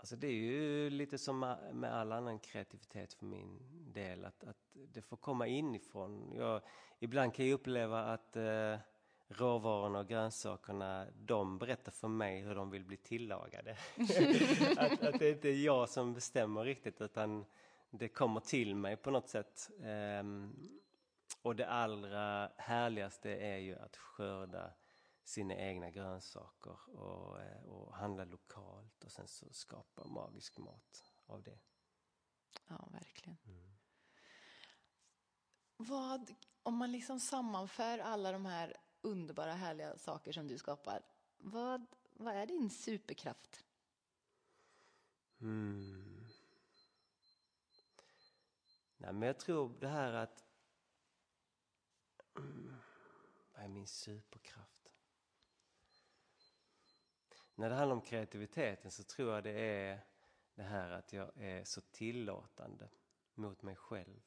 [0.00, 3.58] Alltså det är ju lite som med all annan kreativitet för min
[3.92, 6.32] del, att, att det får komma inifrån.
[6.36, 6.60] Jag,
[6.98, 8.76] ibland kan jag uppleva att eh,
[9.28, 13.70] råvarorna och grönsakerna, de berättar för mig hur de vill bli tillagade.
[14.76, 17.44] att, att det inte är jag som bestämmer riktigt, utan
[17.90, 19.70] det kommer till mig på något sätt.
[19.82, 20.22] Eh,
[21.42, 24.70] och det allra härligaste är ju att skörda
[25.30, 31.42] sina egna grönsaker och, eh, och handla lokalt och sen så skapa magisk mat av
[31.42, 31.58] det.
[32.68, 33.38] Ja, verkligen.
[33.44, 33.76] Mm.
[35.76, 41.02] Vad, om man liksom sammanför alla de här underbara härliga saker som du skapar,
[41.38, 43.64] vad, vad är din superkraft?
[45.40, 46.26] Mm.
[48.96, 50.44] Nej, men jag tror det här att...
[53.52, 54.79] Vad är min superkraft?
[57.60, 60.04] När det handlar om kreativiteten så tror jag det är
[60.54, 62.88] det här att jag är så tillåtande
[63.34, 64.20] mot mig själv.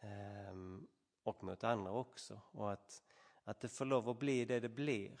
[0.00, 0.88] Ehm,
[1.22, 2.40] och mot andra också.
[2.50, 3.02] Och att,
[3.44, 5.20] att det får lov att bli det det blir.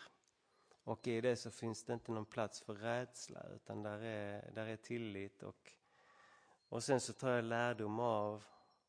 [0.84, 4.66] Och i det så finns det inte någon plats för rädsla utan där är, där
[4.66, 5.72] är tillit och,
[6.68, 8.44] och sen så tar jag lärdom av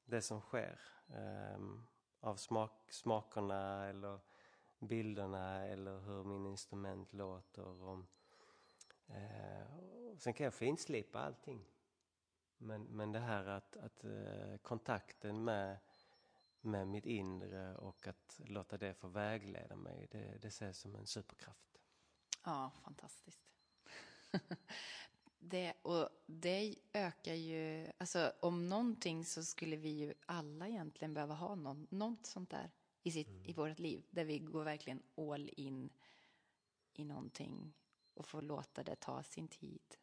[0.05, 0.79] det som sker.
[1.15, 1.87] Ehm,
[2.19, 4.19] av smak, smakerna eller
[4.79, 7.67] bilderna eller hur min instrument låter.
[7.67, 8.05] Och,
[9.15, 11.65] uh, och sen kan jag finslipa allting.
[12.57, 15.77] Men, men det här att, att uh, kontakten med,
[16.61, 20.95] med mitt inre och att låta det få vägleda mig, det, det ser jag som
[20.95, 21.79] en superkraft.
[22.43, 23.41] Ja, fantastiskt.
[25.39, 31.33] det, och det ökar ju, alltså om någonting så skulle vi ju alla egentligen behöva
[31.33, 32.71] ha någon, något sånt där
[33.03, 33.45] i, sitt, mm.
[33.45, 34.05] i vårt liv.
[34.09, 35.89] Där vi går verkligen all in
[36.93, 37.73] i någonting
[38.13, 39.95] och får låta det ta sin tid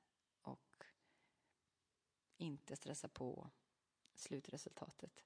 [0.42, 0.84] och
[2.36, 3.50] inte stressa på
[4.14, 5.24] slutresultatet.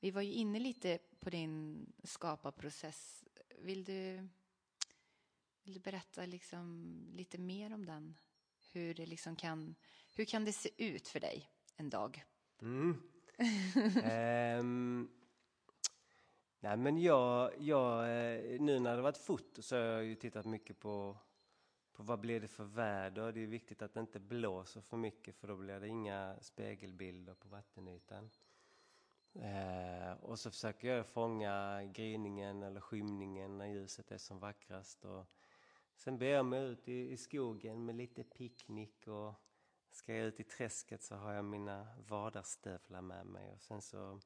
[0.00, 3.24] Vi var ju inne lite på din skaparprocess.
[3.58, 4.28] Vill du
[5.66, 8.16] vill du berätta liksom lite mer om den?
[8.72, 9.74] Hur, det liksom kan,
[10.14, 12.24] hur kan det se ut för dig en dag?
[12.62, 13.02] Mm.
[14.60, 15.10] um,
[16.60, 20.46] nej men jag, jag, eh, nu när det varit foto så har jag ju tittat
[20.46, 21.18] mycket på,
[21.96, 23.32] på vad blir det för väder.
[23.32, 27.34] Det är viktigt att det inte blåser för mycket för då blir det inga spegelbilder
[27.34, 28.30] på vattenytan.
[29.34, 35.04] Eh, och så försöker jag fånga gryningen eller skymningen när ljuset är som vackrast.
[35.04, 35.26] Och
[35.96, 39.34] Sen ber jag mig ut i, i skogen med lite picknick och
[39.90, 44.20] ska jag ut i träsket så har jag mina vardagsstövlar med mig och sen så,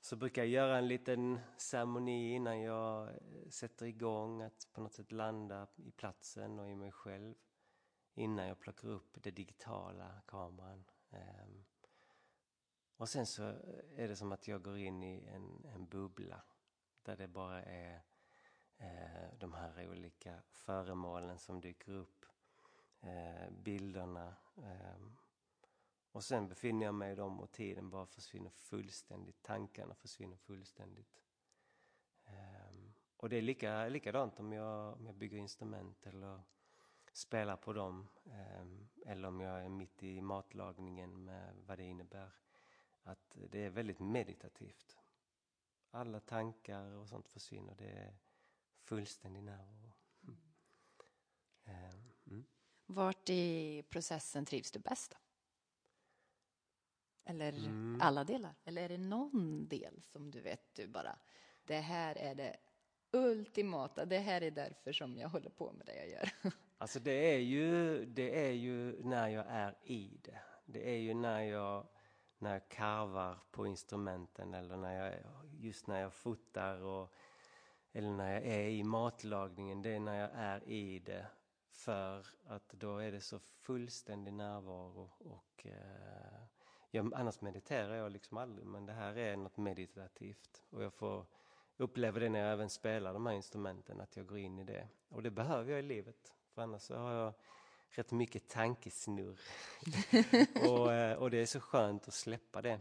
[0.00, 4.92] så brukar jag göra en liten ceremoni innan jag eh, sätter igång att på något
[4.92, 7.34] sätt landa i platsen och i mig själv
[8.14, 10.84] innan jag plockar upp den digitala kameran.
[11.10, 11.64] Ehm.
[12.96, 13.54] Och sen så eh,
[13.96, 16.42] är det som att jag går in i en, en bubbla
[17.02, 18.02] där det bara är
[18.78, 22.26] eh, de här olika föremålen som dyker upp,
[23.00, 24.34] eh, bilderna.
[24.56, 25.21] Eh,
[26.12, 31.22] och sen befinner jag mig i dem och tiden bara försvinner fullständigt, tankarna försvinner fullständigt.
[32.24, 36.42] Ehm, och det är lika, likadant om jag, om jag bygger instrument eller
[37.12, 42.30] spelar på dem ehm, eller om jag är mitt i matlagningen med vad det innebär.
[43.02, 44.98] Att det är väldigt meditativt.
[45.90, 47.74] Alla tankar och sånt försvinner.
[47.74, 48.16] Det är,
[48.82, 49.92] fullständig närvaro.
[50.22, 50.40] Mm.
[51.64, 52.44] Ehm, mm.
[52.86, 55.16] Vart i processen trivs du bäst?
[57.24, 57.98] Eller mm.
[58.02, 58.54] alla delar?
[58.64, 61.18] Eller är det någon del som du vet, du bara,
[61.64, 62.56] det här är det
[63.12, 66.30] ultimata, det här är därför som jag håller på med det jag gör?
[66.78, 70.38] Alltså det är ju, det är ju när jag är i det.
[70.64, 71.86] Det är ju när jag,
[72.38, 75.14] när jag karvar på instrumenten eller när jag,
[75.60, 77.14] just när jag fotar och
[77.92, 81.26] eller när jag är i matlagningen, det är när jag är i det.
[81.70, 86.42] För att då är det så fullständig närvaro och eh,
[86.94, 91.26] jag, annars mediterar jag liksom aldrig men det här är något meditativt och jag får
[91.76, 94.88] uppleva det när jag även spelar de här instrumenten, att jag går in i det.
[95.08, 97.34] Och det behöver jag i livet, för annars så har jag
[97.90, 99.40] rätt mycket tankesnurr.
[100.68, 102.80] och, eh, och det är så skönt att släppa det.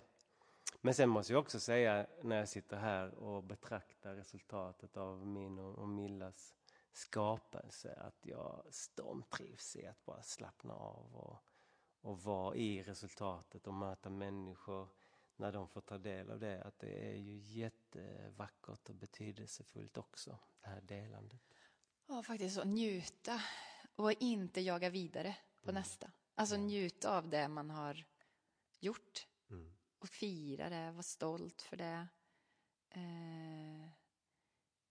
[0.82, 5.60] Men sen måste jag också säga när jag sitter här och betraktar resultatet av min
[5.60, 6.56] och Millas
[6.94, 11.38] skapelse att jag stormtrivs i att bara slappna av och,
[12.02, 14.90] och vara i resultatet och möta människor
[15.36, 16.64] när de får ta del av det.
[16.64, 21.42] Att det är ju jättevackert och betydelsefullt också, det här delandet.
[22.08, 22.64] Ja, faktiskt så.
[22.64, 23.42] Njuta
[23.96, 25.82] och inte jaga vidare på mm.
[25.82, 26.12] nästa.
[26.36, 28.06] Alltså njuta av det man har
[28.80, 29.28] gjort.
[29.50, 32.08] Mm och fira det, vara stolt för det.
[32.90, 33.90] Eh,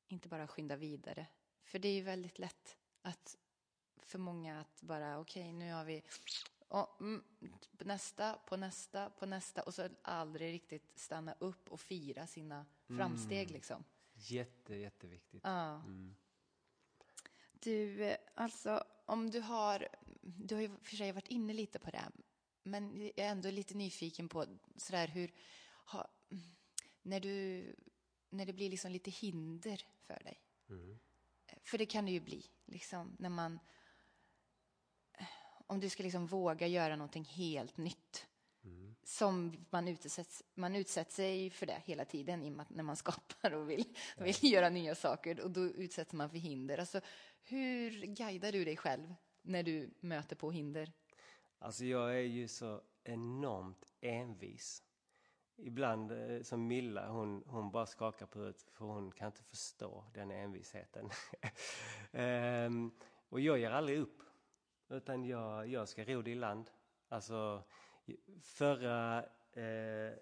[0.08, 1.26] inte bara skynda vidare.
[1.64, 3.38] För det är ju väldigt lätt att
[3.96, 6.02] för många att bara okej, okay, nu har vi
[6.70, 7.22] och, mm,
[7.78, 12.66] på nästa, på nästa, på nästa och så aldrig riktigt stanna upp och fira sina
[12.88, 12.98] mm.
[12.98, 13.84] framsteg liksom.
[14.12, 15.40] Jätte, jätteviktigt.
[15.44, 15.74] Ja.
[15.74, 16.16] Mm.
[17.52, 19.88] Du, alltså om du har,
[20.22, 22.12] du har ju för sig varit inne lite på det,
[22.62, 24.46] men jag är ändå lite nyfiken på
[24.76, 25.32] sådär hur,
[25.84, 26.08] ha,
[27.02, 27.66] när, du,
[28.28, 30.40] när det blir liksom lite hinder för dig.
[30.68, 30.98] Mm.
[31.62, 33.58] För det kan det ju bli, liksom, när man...
[35.70, 38.26] om du ska liksom våga göra någonting helt nytt.
[38.64, 38.94] Mm.
[39.02, 43.70] Som man utsätts, man utsätter sig för det hela tiden i när man skapar och
[43.70, 43.84] vill,
[44.18, 46.78] vill göra nya saker och då utsätts man för hinder.
[46.78, 47.00] Alltså,
[47.42, 50.92] hur guidar du dig själv när du möter på hinder?
[51.58, 54.82] Alltså jag är ju så enormt envis.
[55.56, 60.04] Ibland eh, som Milla, hon, hon bara skakar på huvudet för hon kan inte förstå
[60.14, 61.10] den envisheten.
[62.12, 62.90] ehm,
[63.28, 64.22] och jag ger aldrig upp.
[64.90, 66.70] Utan jag, jag ska ro det i land.
[67.08, 67.62] Alltså
[68.42, 70.14] förra eh,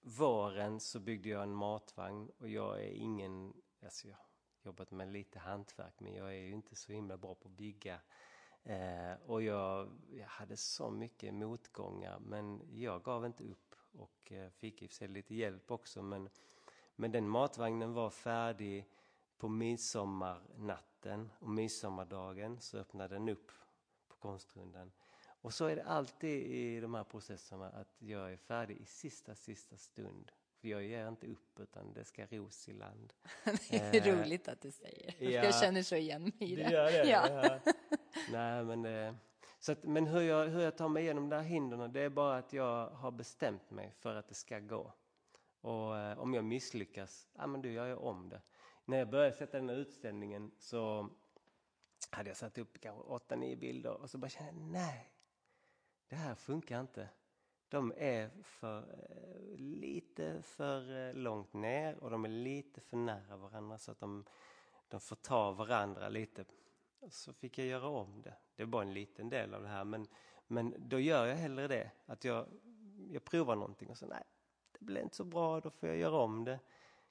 [0.00, 4.26] våren så byggde jag en matvagn och jag är ingen, alltså jag har
[4.62, 8.00] jobbat med lite hantverk men jag är ju inte så himla bra på att bygga.
[8.62, 14.50] Eh, och jag, jag hade så mycket motgångar men jag gav inte upp och eh,
[14.50, 16.28] fick i och för sig lite hjälp också men,
[16.96, 18.88] men den matvagnen var färdig
[19.38, 23.50] på midsommarnatten och midsommardagen så öppnade den upp
[24.20, 24.92] konstrundan.
[25.42, 29.34] Och så är det alltid i de här processerna att jag är färdig i sista,
[29.34, 30.32] sista stund.
[30.60, 33.12] För jag ger inte upp utan det ska ros i land.
[33.70, 35.14] det är eh, roligt att du säger.
[35.18, 36.70] Ja, jag känner så igen mig i det.
[36.70, 37.28] gör det ja.
[37.28, 37.72] ja.
[38.32, 39.14] Nej, men, eh,
[39.58, 42.08] så att, men hur jag, hur jag tar mig igenom de här hindren det är
[42.08, 44.92] bara att jag har bestämt mig för att det ska gå.
[45.60, 48.40] Och eh, om jag misslyckas, ja men då gör jag om det.
[48.84, 51.10] När jag började sätta den här utställningen så
[52.10, 55.10] hade jag satt upp kanske åtta, nio bilder och så bara kände jag nej,
[56.08, 57.08] det här funkar inte.
[57.68, 63.36] De är för, eh, lite för eh, långt ner och de är lite för nära
[63.36, 64.24] varandra så att de,
[64.88, 66.44] de får ta varandra lite.
[67.08, 68.34] Så fick jag göra om det.
[68.56, 70.06] Det är bara en liten del av det här men,
[70.46, 71.90] men då gör jag hellre det.
[72.06, 72.46] Att jag,
[73.10, 74.24] jag provar någonting och så nej,
[74.78, 76.58] det blir inte så bra, då får jag göra om det.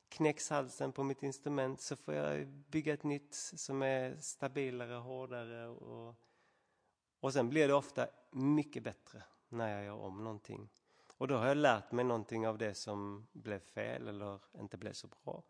[0.10, 5.68] Knäcks halsen på mitt instrument så får jag bygga ett nytt som är stabilare, hårdare
[5.68, 6.16] och,
[7.20, 10.70] och sen blir det ofta mycket bättre när jag gör om någonting.
[11.18, 14.94] Och då har jag lärt mig någonting av det som blev fel eller inte blev
[14.94, 15.44] så bra.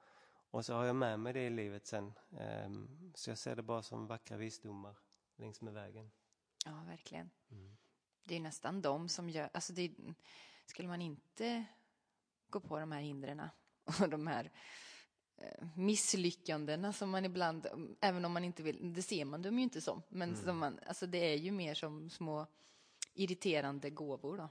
[0.51, 2.14] Och så har jag med mig det i livet sen.
[2.39, 4.97] Ehm, så jag ser det bara som vackra visdomar
[5.36, 6.12] längs med vägen.
[6.66, 7.30] Ja, verkligen.
[7.51, 7.78] Mm.
[8.24, 9.49] Det är nästan de som gör...
[9.53, 9.91] Alltså det,
[10.66, 11.66] skulle man inte
[12.49, 13.39] gå på de här hindren
[13.89, 14.51] och de här
[15.37, 17.67] eh, misslyckandena som man ibland,
[18.01, 20.43] även om man inte vill, det ser man dem ju inte som, men mm.
[20.43, 22.47] som man, alltså det är ju mer som små
[23.19, 24.43] irriterande gåvor då.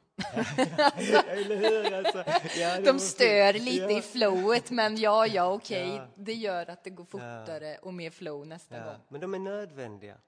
[1.94, 2.24] alltså,
[2.58, 3.98] ja, de stör lite ja.
[3.98, 5.96] i flowet men ja, ja, okej, okay.
[5.96, 6.08] ja.
[6.16, 8.96] det gör att det går fortare och mer flow nästa gång.
[9.08, 10.18] Men de är nödvändiga.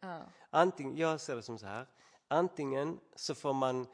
[0.51, 1.87] Antingen, jag ser det som så här,
[2.29, 3.87] antingen så får man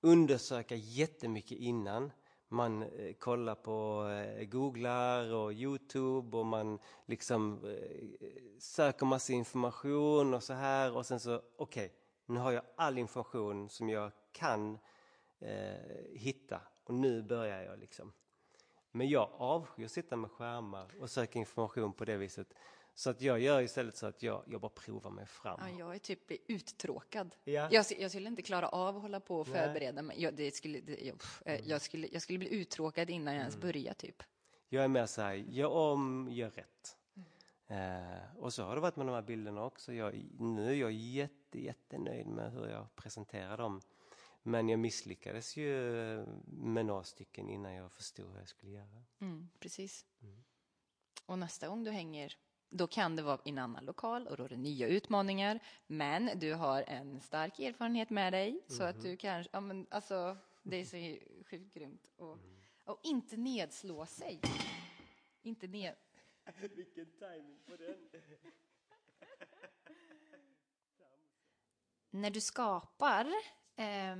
[0.00, 2.12] undersöka jättemycket innan
[2.48, 10.34] man eh, kollar på, eh, googlar och Youtube och man liksom eh, söker massa information
[10.34, 11.88] och så här och sen så, okej, okay,
[12.26, 14.78] nu har jag all information som jag kan
[15.38, 18.12] eh, hitta och nu börjar jag liksom.
[18.90, 22.54] Men jag avskyr att sitta med skärmar och söka information på det viset.
[22.98, 25.60] Så att jag gör istället så att jag, jag bara provar mig fram.
[25.60, 27.34] Ja, jag är typ uttråkad.
[27.44, 27.68] Ja.
[27.70, 30.22] Jag, jag skulle inte klara av att hålla på och förbereda mig.
[30.22, 31.60] Jag, det skulle, det, jag, mm.
[31.64, 33.66] jag, skulle, jag skulle bli uttråkad innan jag ens mm.
[33.66, 34.22] börjar typ.
[34.68, 36.96] Jag är mer så här, gör om, gör rätt.
[37.66, 39.92] Eh, och så har det varit med de här bilderna också.
[39.92, 43.80] Jag, nu är jag jätte, jättenöjd med hur jag presenterar dem.
[44.42, 45.70] Men jag misslyckades ju
[46.46, 49.04] med några stycken innan jag förstod hur jag skulle göra.
[49.20, 50.06] Mm, precis.
[50.22, 50.44] Mm.
[51.26, 52.36] Och nästa gång du hänger,
[52.70, 55.60] då kan det vara i en annan lokal och då är det nya utmaningar.
[55.86, 58.62] Men du har en stark erfarenhet med dig mm.
[58.66, 59.04] så att mhm.
[59.04, 60.96] du kanske, ja men alltså det är så
[61.50, 62.10] sjukt grymt.
[62.16, 62.56] Och, mm.
[62.84, 64.40] och inte nedslå sig.
[65.42, 65.94] Inte ned,
[66.60, 68.08] Vilken timing på den.
[72.10, 73.26] när du skapar,
[73.76, 74.16] eh,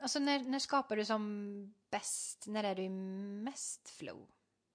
[0.00, 2.46] alltså när, när skapar du som bäst?
[2.46, 4.26] När är du mest flow?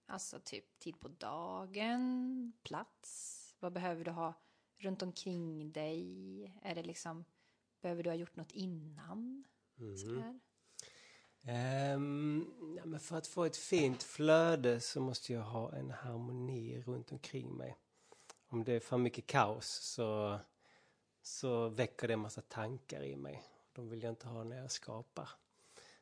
[0.10, 3.56] Alltså typ tid på dagen, plats?
[3.60, 4.34] Vad behöver du ha
[4.78, 6.54] runt omkring dig?
[6.62, 7.26] Är det liksom,
[7.82, 9.46] behöver du ha gjort något innan?
[9.80, 9.98] Mm.
[9.98, 10.40] Så här?
[11.96, 16.82] Um, ja, men för att få ett fint flöde så måste jag ha en harmoni
[16.82, 17.78] runt omkring mig.
[18.48, 20.40] Om det är för mycket kaos så,
[21.22, 23.44] så väcker det en massa tankar i mig.
[23.74, 25.30] De vill jag inte ha när jag skapar.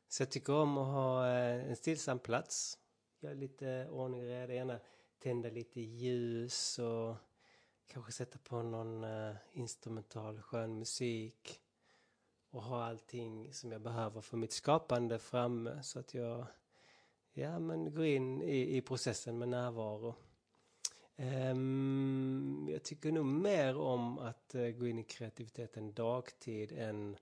[0.08, 2.80] Så jag tycker om att ha eh, en stillsam plats.
[3.20, 4.54] Göra lite ordning och reda.
[4.54, 4.80] Gärna
[5.20, 7.16] tända lite ljus och
[7.88, 11.62] kanske sätta på någon uh, instrumental skön musik
[12.50, 16.46] och ha allting som jag behöver för mitt skapande framme så att jag
[17.34, 20.16] ja, men går in i, i processen med närvaro.
[21.16, 27.18] Um, jag tycker nog mer om att uh, gå in i kreativiteten dagtid än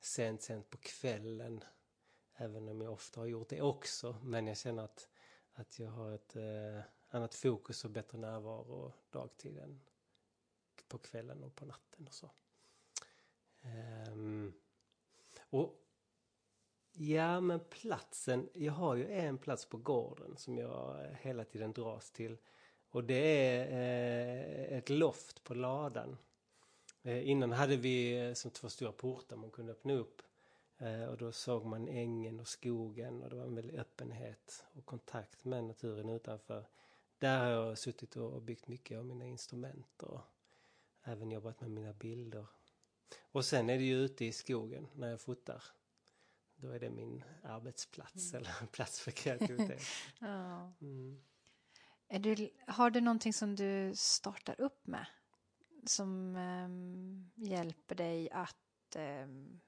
[0.00, 1.64] sent, sent på kvällen.
[2.36, 4.16] Även om jag ofta har gjort det också.
[4.22, 5.08] Men jag känner att,
[5.54, 9.80] att jag har ett eh, annat fokus och bättre närvaro dagtid än
[10.88, 12.30] på kvällen och på natten och så.
[14.08, 14.52] Um,
[15.50, 15.80] och
[16.92, 18.48] Ja, men platsen.
[18.54, 22.36] Jag har ju en plats på gården som jag hela tiden dras till.
[22.90, 26.16] Och det är eh, ett loft på ladan.
[27.02, 30.22] Eh, innan hade vi eh, som två stora portar man kunde öppna upp.
[30.80, 34.86] Eh, och då såg man ängen och skogen och det var en väldig öppenhet och
[34.86, 36.66] kontakt med naturen utanför.
[37.18, 40.20] Där har jag suttit och byggt mycket av mina instrument och
[41.02, 42.46] även jobbat med mina bilder.
[43.22, 45.64] Och sen är det ju ute i skogen när jag fotar.
[46.56, 48.42] Då är det min arbetsplats mm.
[48.42, 49.82] eller plats för kreativitet.
[50.20, 50.72] ja.
[50.80, 51.22] Mm.
[52.08, 55.06] Du, har du någonting som du startar upp med?
[55.86, 59.60] Som um, hjälper dig att um,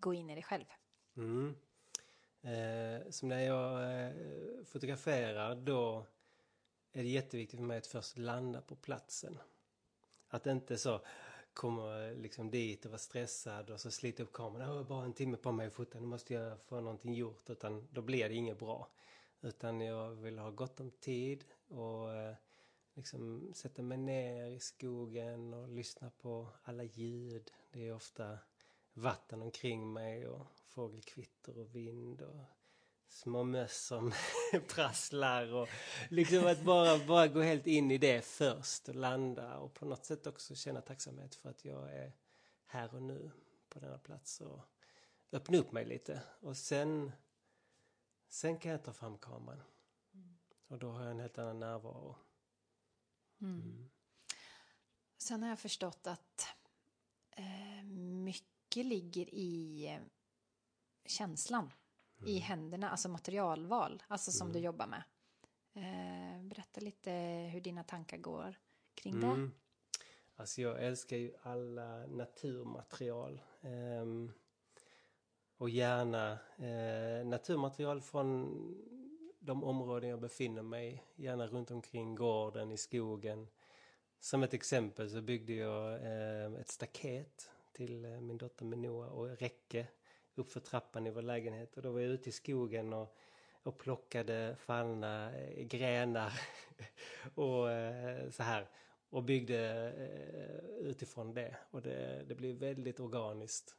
[0.00, 0.64] gå in i dig själv?
[1.16, 1.54] Mm.
[2.42, 4.12] Eh, som när jag eh,
[4.64, 6.06] fotograferar då
[6.92, 9.38] är det jätteviktigt för mig att först landa på platsen.
[10.28, 11.00] Att inte så
[11.54, 14.68] komma eh, liksom dit och vara stressad och så slita upp kameran.
[14.68, 17.50] Jag har bara en timme på mig att fota, nu måste jag få någonting gjort.
[17.50, 18.88] Utan då blir det inget bra.
[19.40, 22.34] Utan jag vill ha gott om tid och eh,
[22.94, 27.50] liksom sätta mig ner i skogen och lyssna på alla ljud.
[27.72, 28.38] Det är ofta
[28.96, 32.44] vatten omkring mig och fågelkvitter och vind och
[33.08, 34.12] små möss som
[34.68, 35.68] prasslar och
[36.08, 40.04] liksom att bara, bara gå helt in i det först och landa och på något
[40.04, 42.12] sätt också känna tacksamhet för att jag är
[42.66, 43.30] här och nu
[43.68, 44.60] på denna plats och
[45.32, 47.12] öppna upp mig lite och sen
[48.28, 49.62] sen kan jag ta fram kameran
[50.14, 50.36] mm.
[50.66, 52.16] och då har jag en helt annan närvaro.
[53.40, 53.60] Mm.
[53.60, 53.90] Mm.
[55.18, 56.46] Sen har jag förstått att
[57.30, 57.84] eh,
[58.24, 60.00] mycket ligger i eh,
[61.06, 61.72] känslan
[62.18, 62.28] mm.
[62.28, 64.52] i händerna, alltså materialval, alltså som mm.
[64.52, 65.02] du jobbar med.
[65.74, 67.10] Eh, berätta lite
[67.52, 68.58] hur dina tankar går
[68.94, 69.44] kring mm.
[69.44, 69.50] det.
[70.36, 73.40] Alltså jag älskar ju alla naturmaterial.
[73.60, 74.32] Eh,
[75.58, 78.48] och gärna eh, naturmaterial från
[79.38, 83.48] de områden jag befinner mig Gärna runt omkring gården, i skogen.
[84.20, 89.38] Som ett exempel så byggde jag eh, ett staket till eh, min dotter Minoa och
[89.38, 89.86] räcke
[90.34, 91.76] uppför trappan i vår lägenhet.
[91.76, 93.16] Och då var jag ute i skogen och,
[93.62, 96.32] och plockade fallna eh, grenar
[97.34, 98.68] och eh, så här.
[99.10, 99.92] Och byggde
[100.80, 101.56] utifrån det.
[101.70, 103.76] Och det, det blev väldigt organiskt.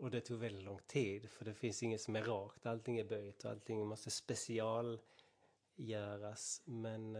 [0.00, 3.04] Och det tog väldigt lång tid för det finns inget som är rakt, allting är
[3.04, 6.62] böjt och allting måste specialgöras.
[6.64, 7.12] Men,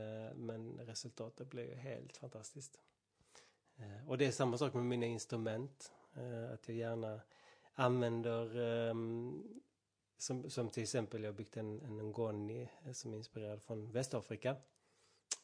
[0.47, 2.81] men resultatet blev helt fantastiskt.
[3.83, 7.21] Eh, och det är samma sak med mina instrument, eh, att jag gärna
[7.75, 9.43] använder ehm,
[10.19, 13.93] som, som till exempel jag har byggt en, en ngoni eh, som är inspirerad från
[13.93, 14.57] Västafrika.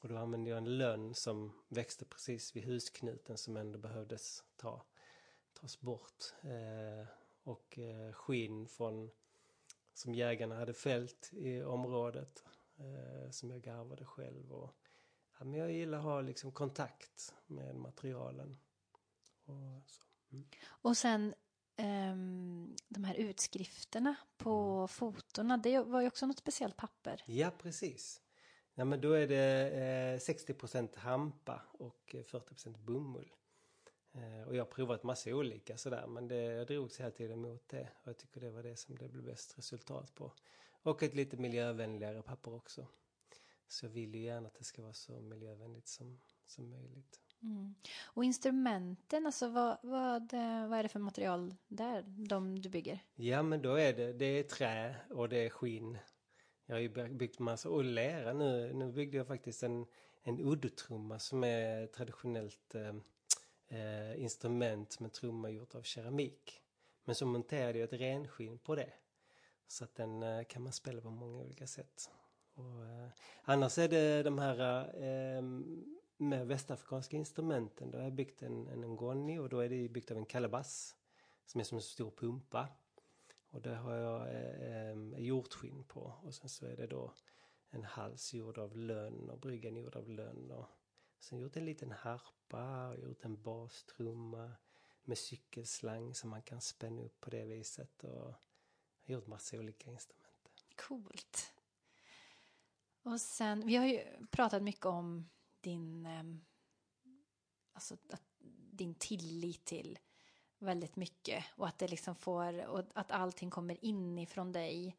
[0.01, 4.85] Och då använde jag en lönn som växte precis vid husknuten som ändå behövdes ta,
[5.61, 6.35] tas bort.
[6.43, 7.07] Eh,
[7.43, 9.11] och eh, skinn från,
[9.95, 12.45] som jägarna hade fällt i området
[12.77, 14.53] eh, som jag garvade själv.
[14.53, 14.75] Och,
[15.39, 18.57] ja, men jag gillar att ha liksom kontakt med materialen.
[19.45, 20.03] Och, så.
[20.33, 20.49] Mm.
[20.65, 21.35] och sen
[21.79, 24.89] um, de här utskrifterna på mm.
[24.89, 27.23] fotona, det var ju också något speciellt papper.
[27.27, 28.23] Ja, precis.
[28.75, 29.71] Ja, men då är det
[30.19, 33.33] eh, 60% hampa och 40 bomull.
[34.13, 37.69] Eh, och jag har provat massa olika sådär men det, jag drogs hela tiden mot
[37.69, 40.33] det och jag tycker det var det som det blev bäst resultat på.
[40.83, 42.87] Och ett lite miljövänligare papper också.
[43.69, 47.21] Så jag vill ju gärna att det ska vara så miljövänligt som, som möjligt.
[47.43, 47.75] Mm.
[48.05, 50.33] Och instrumenten, alltså vad, vad,
[50.69, 53.05] vad är det för material där, de du bygger?
[53.15, 55.99] Ja men då är det, det är trä och det är skinn.
[56.67, 59.87] Jag har ju byggt massa, och lera nu, nu byggde jag faktiskt en,
[60.23, 62.95] en uddtrumma som är traditionellt eh,
[63.69, 66.63] eh, instrument med trumma gjort av keramik.
[67.05, 68.93] Men så monterade jag ett renskinn på det.
[69.67, 72.11] Så att den eh, kan man spela på många olika sätt.
[72.59, 73.09] Och, eh,
[73.43, 75.43] annars är det de här eh,
[76.17, 77.91] med västafrikanska instrumenten.
[77.91, 80.97] Då har jag byggt en, en ngoni och då är det byggt av en kalabass
[81.47, 82.69] som är som en stor pumpa.
[83.51, 87.15] Och det har jag eh, eh, hjortskinn på och sen så är det då
[87.71, 90.51] en hals gjord av lönn och bryggan gjord av lönn.
[90.51, 90.67] Och
[91.19, 94.53] sen gjort en liten harpa och gjort en bastrumma
[95.05, 98.05] med cykelslang som man kan spänna upp på det viset.
[98.05, 98.35] Och
[99.05, 100.53] jag har gjort massa olika instrument.
[100.77, 101.58] Coolt.
[103.09, 105.29] Och sen, vi har ju pratat mycket om
[105.61, 106.41] din, ehm,
[107.73, 108.23] alltså att,
[108.73, 109.99] din tillit till
[110.59, 114.97] väldigt mycket och att det liksom får, och att allting kommer inifrån dig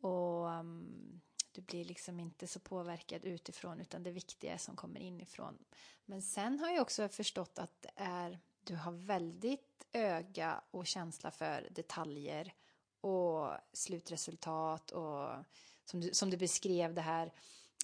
[0.00, 1.20] och um,
[1.52, 5.58] du blir liksom inte så påverkad utifrån utan det viktiga är som kommer inifrån.
[6.04, 11.68] Men sen har jag också förstått att är, du har väldigt öga och känsla för
[11.70, 12.54] detaljer
[13.00, 15.44] och slutresultat och
[15.90, 17.32] som du, som du beskrev det här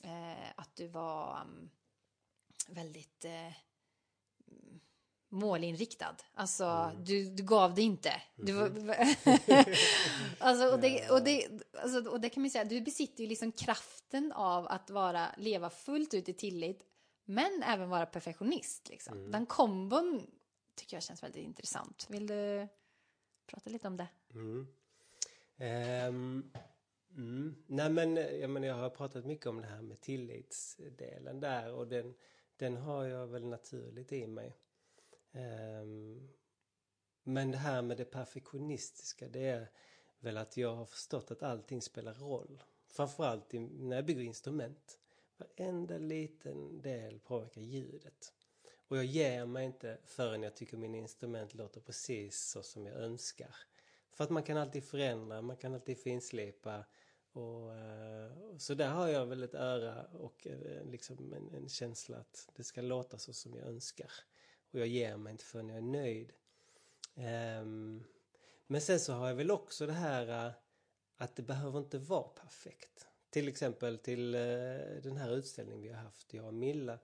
[0.02, 1.70] eh, att du var um,
[2.68, 3.52] väldigt eh,
[5.28, 6.16] målinriktad.
[6.34, 7.04] Alltså, mm.
[7.04, 8.22] du, du gav det inte.
[8.36, 8.94] Du var, mm.
[10.38, 11.48] alltså, och, det, och, det,
[11.82, 15.70] alltså, och det kan man säga, du besitter ju liksom kraften av att vara, leva
[15.70, 16.82] fullt ut i tillit,
[17.24, 18.88] men även vara perfektionist.
[18.88, 19.18] Liksom.
[19.18, 19.30] Mm.
[19.30, 20.26] Den kombon
[20.74, 22.06] tycker jag känns väldigt intressant.
[22.08, 22.68] Vill du
[23.46, 24.08] prata lite om det?
[24.34, 24.66] Mm.
[26.08, 26.52] Um,
[27.16, 27.54] mm.
[27.66, 31.88] Nej men jag, men jag har pratat mycket om det här med tillitsdelen där och
[31.88, 32.14] den,
[32.56, 34.56] den har jag väl naturligt i mig.
[35.32, 36.28] Um,
[37.22, 39.70] men det här med det perfektionistiska det är
[40.18, 42.62] väl att jag har förstått att allting spelar roll.
[42.88, 44.98] Framförallt i, när jag bygger instrument.
[45.36, 48.32] Varenda liten del påverkar ljudet.
[48.88, 52.96] Och jag ger mig inte förrän jag tycker min instrument låter precis så som jag
[52.96, 53.56] önskar.
[54.12, 56.84] För att man kan alltid förändra, man kan alltid finslipa.
[57.36, 62.16] Och, eh, så där har jag väl ett öra och eh, liksom en, en, känsla
[62.16, 64.10] att det ska låta så som jag önskar.
[64.70, 66.32] Och jag ger mig inte förrän jag är nöjd.
[67.14, 68.04] Um,
[68.66, 70.52] men sen så har jag väl också det här eh,
[71.16, 73.06] att det behöver inte vara perfekt.
[73.30, 74.32] Till exempel till
[75.02, 76.98] den här utställningen vi har haft, jag och Milla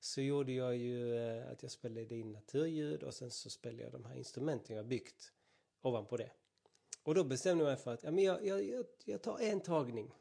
[0.00, 4.04] så gjorde jag ju att jag spelade in naturljud och sen så spelade jag de
[4.04, 5.32] här instrumenten jag byggt
[5.82, 6.30] ovanpå det.
[7.06, 10.14] Och då bestämde jag mig för att ja, men jag, jag, jag tar en tagning.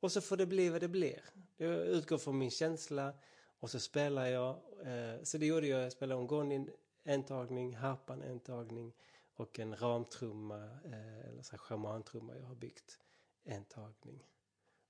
[0.00, 1.24] Och så får det bli vad det blir.
[1.56, 3.14] Jag utgår från min känsla
[3.60, 4.56] och så spelar jag.
[4.84, 5.84] Eh, så det gjorde jag.
[5.84, 6.70] Jag spelade Ongonin
[7.02, 8.92] en tagning, harpan en tagning
[9.34, 12.98] och en ramtrumma, eh, eller så schamantrumma jag har byggt
[13.44, 14.26] en tagning.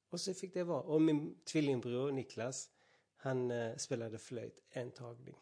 [0.09, 0.83] Och så fick det vara.
[0.83, 2.71] Och min tvillingbror Niklas,
[3.17, 5.37] han eh, spelade flöjt en tagning.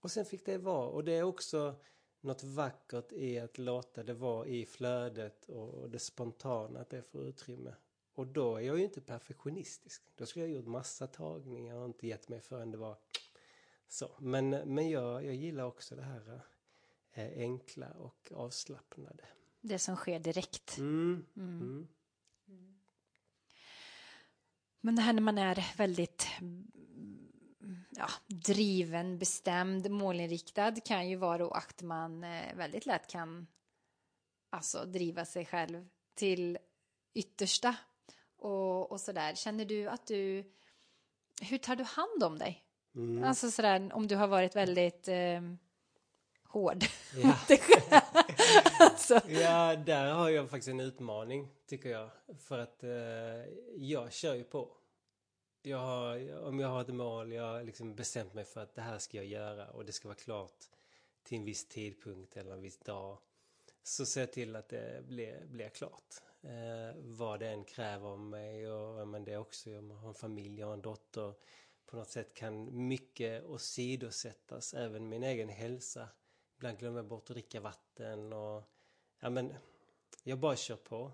[0.00, 0.88] Och sen fick det vara.
[0.88, 1.76] Och det är också
[2.22, 7.24] något vackert i att låta det vara i flödet och det spontana, att det får
[7.24, 7.74] utrymme.
[8.14, 10.02] Och då är jag ju inte perfektionistisk.
[10.16, 12.96] Då skulle jag gjort massa tagningar och inte gett mig förrän det var
[13.88, 14.16] så.
[14.18, 16.40] Men, men jag, jag gillar också det här
[17.12, 19.24] eh, enkla och avslappnade.
[19.60, 20.78] Det som sker direkt.
[20.78, 21.26] Mm.
[21.36, 21.88] Mm.
[22.48, 22.78] Mm.
[24.80, 26.26] Men det här när man är väldigt
[27.96, 33.46] ja, driven, bestämd, målinriktad kan ju vara då att man eh, väldigt lätt kan
[34.50, 36.58] alltså driva sig själv till
[37.14, 37.76] yttersta
[38.36, 39.34] och, och sådär.
[39.34, 40.44] Känner du att du,
[41.40, 42.64] hur tar du hand om dig?
[42.94, 43.24] Mm.
[43.24, 45.40] Alltså sådär om du har varit väldigt eh,
[46.44, 46.84] hård.
[47.22, 47.36] Ja.
[48.80, 49.20] alltså.
[49.28, 52.10] ja, där har jag faktiskt en utmaning tycker jag.
[52.38, 52.90] För att eh,
[53.76, 54.76] jag kör ju på
[55.62, 58.82] jag har, om jag har ett mål, jag har liksom bestämt mig för att det
[58.82, 60.64] här ska jag göra och det ska vara klart
[61.22, 63.18] till en viss tidpunkt eller en viss dag.
[63.82, 66.14] Så ser jag till att det blir, blir klart.
[66.42, 70.60] Eh, vad det än kräver av mig och men det också, jag har en familj,
[70.60, 71.34] jag har en dotter.
[71.86, 76.08] På något sätt kan mycket åsidosättas, även min egen hälsa.
[76.56, 78.62] Ibland glömmer jag bort att dricka vatten och
[79.20, 79.54] ja men
[80.22, 81.12] jag bara kör på.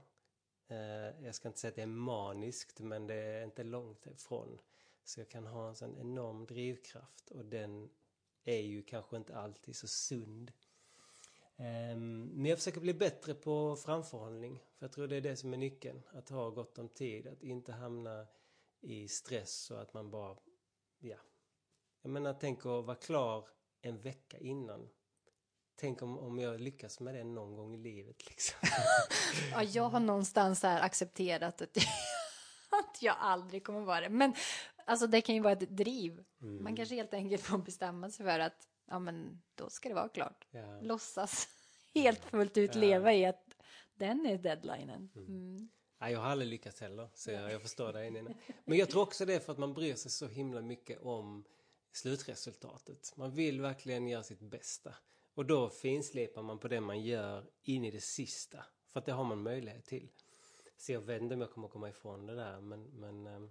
[0.68, 4.58] Eh, jag ska inte säga att det är maniskt men det är inte långt ifrån.
[5.04, 7.90] Så jag kan ha en sån enorm drivkraft och den
[8.44, 10.52] är ju kanske inte alltid så sund.
[11.56, 14.62] Ehm, men jag försöker bli bättre på framförhållning.
[14.74, 16.02] För jag tror det är det som är nyckeln.
[16.12, 17.26] Att ha gott om tid.
[17.26, 18.26] Att inte hamna
[18.80, 20.36] i stress och att man bara,
[20.98, 21.16] ja.
[22.02, 23.48] Jag menar, tänk att vara klar
[23.80, 24.88] en vecka innan
[25.80, 28.58] Tänk om, om jag lyckas med det någon gång i livet liksom.
[29.52, 31.76] ja, jag har någonstans här accepterat att,
[32.70, 34.08] att jag aldrig kommer vara det.
[34.08, 34.34] Men
[34.84, 36.24] alltså det kan ju vara ett driv.
[36.42, 36.64] Mm.
[36.64, 40.08] Man kanske helt enkelt får bestämma sig för att ja, men då ska det vara
[40.08, 40.46] klart.
[40.50, 40.80] Ja.
[40.80, 41.48] Låtsas
[41.94, 42.80] helt fullt ut ja.
[42.80, 43.54] leva i att
[43.94, 45.10] den är deadlinen.
[45.16, 45.28] Mm.
[45.28, 45.68] Mm.
[46.00, 48.10] Nej, jag har aldrig lyckats heller, så jag, jag förstår dig.
[48.10, 48.30] Nina.
[48.64, 51.44] Men jag tror också det är för att man bryr sig så himla mycket om
[51.92, 53.12] slutresultatet.
[53.16, 54.94] Man vill verkligen göra sitt bästa.
[55.39, 58.64] Och då finslipar man på det man gör in i det sista.
[58.86, 60.09] För att det har man möjlighet till.
[60.76, 63.51] Så jag vet inte om jag kommer komma ifrån det där men, men, ehm,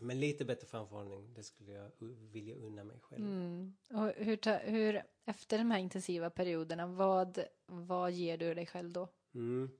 [0.00, 1.90] men lite bättre framförhållning det skulle jag
[2.32, 3.26] vilja unna mig själv.
[3.26, 3.74] Mm.
[3.90, 8.92] Och hur, ta, hur, efter de här intensiva perioderna, vad, vad ger du dig själv
[8.92, 9.08] då?
[9.34, 9.70] Mm.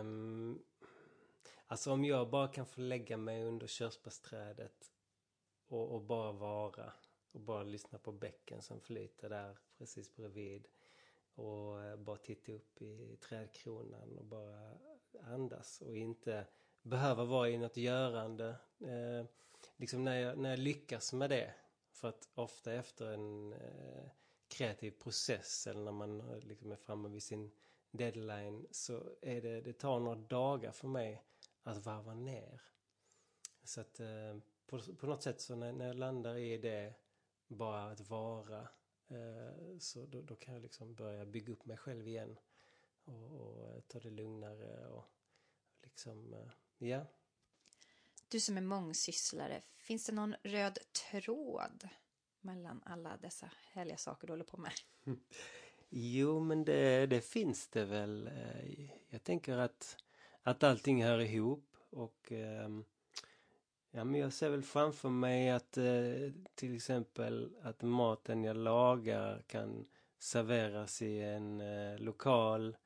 [0.00, 0.62] Um,
[1.66, 4.92] Alltså om jag bara kan få lägga mig under körsbärsträdet
[5.68, 6.92] och, och bara vara
[7.32, 10.68] och bara lyssna på bäcken som flyter där precis bredvid
[11.34, 14.78] och eh, bara titta upp i trädkronan och bara
[15.20, 16.46] andas och inte
[16.82, 18.56] behöva vara i något görande.
[18.80, 19.26] Eh,
[19.76, 21.54] liksom när jag, när jag lyckas med det,
[21.92, 24.10] för att ofta efter en eh,
[24.48, 27.50] kreativ process eller när man eh, liksom är framme vid sin
[27.90, 31.22] deadline så är det, det tar några dagar för mig
[31.62, 32.62] att varva ner.
[33.64, 36.94] Så att eh, på, på något sätt så när, när jag landar i det,
[37.52, 38.68] bara att vara,
[39.08, 42.38] eh, så då, då, kan jag liksom börja bygga upp mig själv igen.
[43.04, 45.04] Och, och eh, ta det lugnare och
[45.82, 46.50] liksom, eh,
[46.88, 47.06] ja.
[48.28, 50.78] Du som är mångsysslare, finns det någon röd
[51.10, 51.88] tråd
[52.40, 54.72] mellan alla dessa härliga saker du håller på med?
[55.94, 58.30] Jo, men det, det finns det väl.
[59.08, 59.96] Jag tänker att,
[60.42, 62.84] att allting hör ihop och ehm,
[63.92, 69.42] ja, men jag ser väl framför mig att eh, till exempel att maten jag lagar
[69.46, 69.86] kan
[70.18, 72.76] serveras i en eh, lokal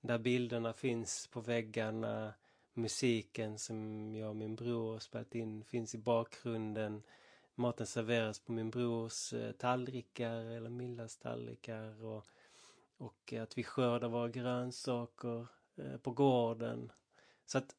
[0.00, 2.34] där bilderna finns på väggarna,
[2.74, 7.02] musiken som jag och min bror har spelat in finns i bakgrunden.
[7.54, 12.26] Maten serveras på min brors eh, tallrikar eller Millas tallrikar och
[12.96, 15.46] och att vi skördar våra grönsaker
[15.76, 16.92] eh, på gården.
[17.46, 17.74] Så att,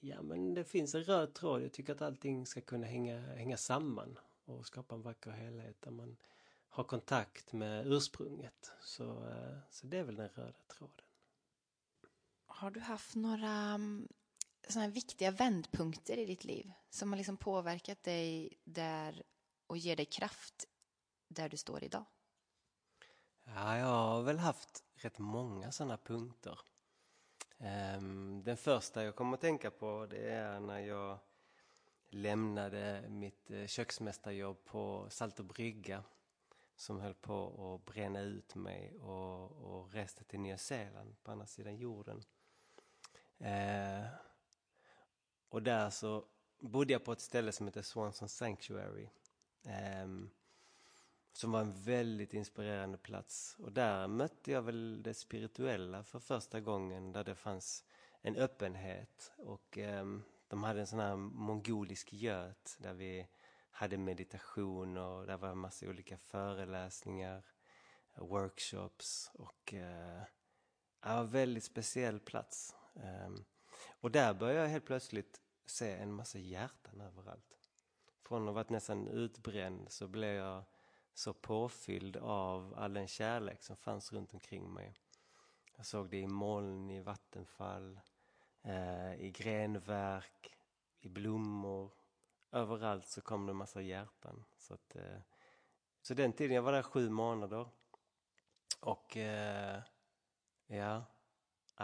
[0.00, 1.62] ja men det finns en röd tråd.
[1.62, 5.90] Jag tycker att allting ska kunna hänga, hänga samman och skapa en vacker helhet där
[5.90, 6.16] man
[6.68, 8.72] har kontakt med ursprunget.
[8.80, 11.04] Så, eh, så det är väl den röda tråden.
[12.46, 14.08] Har du haft några mm,
[14.68, 19.22] såna viktiga vändpunkter i ditt liv som har liksom påverkat dig där
[19.66, 20.68] och ger dig kraft
[21.28, 22.04] där du står idag?
[23.44, 26.60] Ja, jag har väl haft rätt många sådana punkter.
[27.64, 31.18] Ehm, den första jag kommer att tänka på det är när jag
[32.08, 36.04] lämnade mitt eh, köksmästarjobb på Salto brygga
[36.76, 41.46] som höll på att bränna ut mig och, och reste till Nya Zeeland på andra
[41.46, 42.22] sidan jorden.
[43.38, 44.06] Eh,
[45.48, 46.24] och där så
[46.58, 49.08] bodde jag på ett ställe som heter Swanson Sanctuary.
[49.64, 50.06] Eh,
[51.36, 53.56] som var en väldigt inspirerande plats.
[53.58, 57.84] Och där mötte jag väl det spirituella för första gången där det fanns
[58.22, 59.32] en öppenhet.
[59.36, 60.04] Och eh,
[60.48, 63.28] de hade en sån här mongolisk göt där vi
[63.70, 67.42] hade meditation och där var en massa olika föreläsningar,
[68.14, 70.22] workshops och eh,
[71.00, 72.76] det var en väldigt speciell plats.
[72.94, 73.30] Eh,
[74.00, 77.70] och där började jag helt plötsligt se en massa hjärtan överallt.
[78.22, 80.64] Från att ha varit nästan utbränd så blev jag
[81.14, 84.94] så påfylld av all den kärlek som fanns runt omkring mig.
[85.76, 88.00] Jag såg det i moln, i vattenfall,
[88.62, 90.56] eh, i grenverk,
[91.00, 91.90] i blommor.
[92.50, 94.44] Överallt så kom det en massa hjärtan.
[94.58, 95.18] Så, att, eh,
[96.02, 97.68] så den tiden, jag var där sju månader.
[98.80, 99.82] Och eh,
[100.66, 101.04] ja,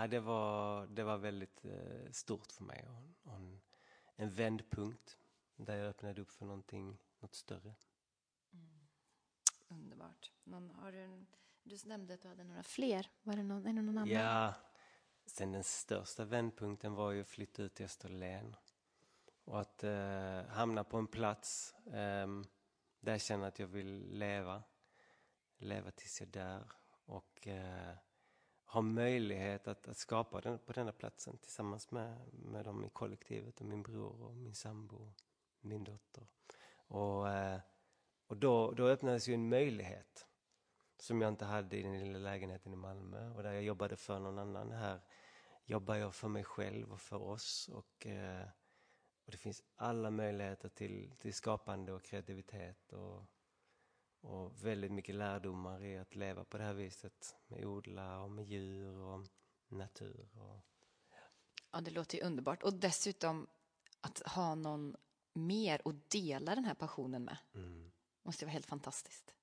[0.08, 2.88] det, var, det var väldigt eh, stort för mig.
[2.88, 3.60] Och, och en,
[4.16, 5.18] en vändpunkt
[5.56, 7.74] där jag öppnade upp för någonting, något större.
[9.70, 10.32] Underbart.
[10.44, 11.26] Någon, har du, en,
[11.62, 13.10] du nämnde att du hade några fler.
[13.22, 14.08] Var det någon, är det någon annan?
[14.08, 14.54] Ja,
[15.26, 18.56] sen den största vändpunkten var ju att flytta ut till Österlen.
[19.44, 22.26] Och att eh, hamna på en plats eh,
[23.00, 24.62] där jag känner att jag vill leva.
[25.58, 26.72] Leva tills jag dör.
[27.04, 27.94] Och eh,
[28.64, 33.60] ha möjlighet att, att skapa den, på denna platsen tillsammans med, med dem i kollektivet
[33.60, 35.14] och min bror och min sambo och
[35.60, 36.26] min dotter.
[36.86, 37.60] Och eh,
[38.30, 40.26] och då, då öppnades ju en möjlighet
[40.98, 44.18] som jag inte hade i den lilla lägenheten i Malmö och där jag jobbade för
[44.18, 44.72] någon annan.
[44.72, 45.00] Här
[45.64, 48.48] jobbar jag för mig själv och för oss och, eh,
[49.24, 53.26] och det finns alla möjligheter till, till skapande och kreativitet och,
[54.20, 58.44] och väldigt mycket lärdomar i att leva på det här viset med odla och med
[58.44, 59.26] djur och
[59.68, 60.28] natur.
[60.34, 60.64] Och,
[61.72, 61.80] ja.
[61.80, 63.46] det låter ju underbart och dessutom
[64.00, 64.96] att ha någon
[65.32, 67.36] mer att dela den här passionen med.
[67.54, 67.92] Mm
[68.30, 69.34] måste vara helt fantastiskt.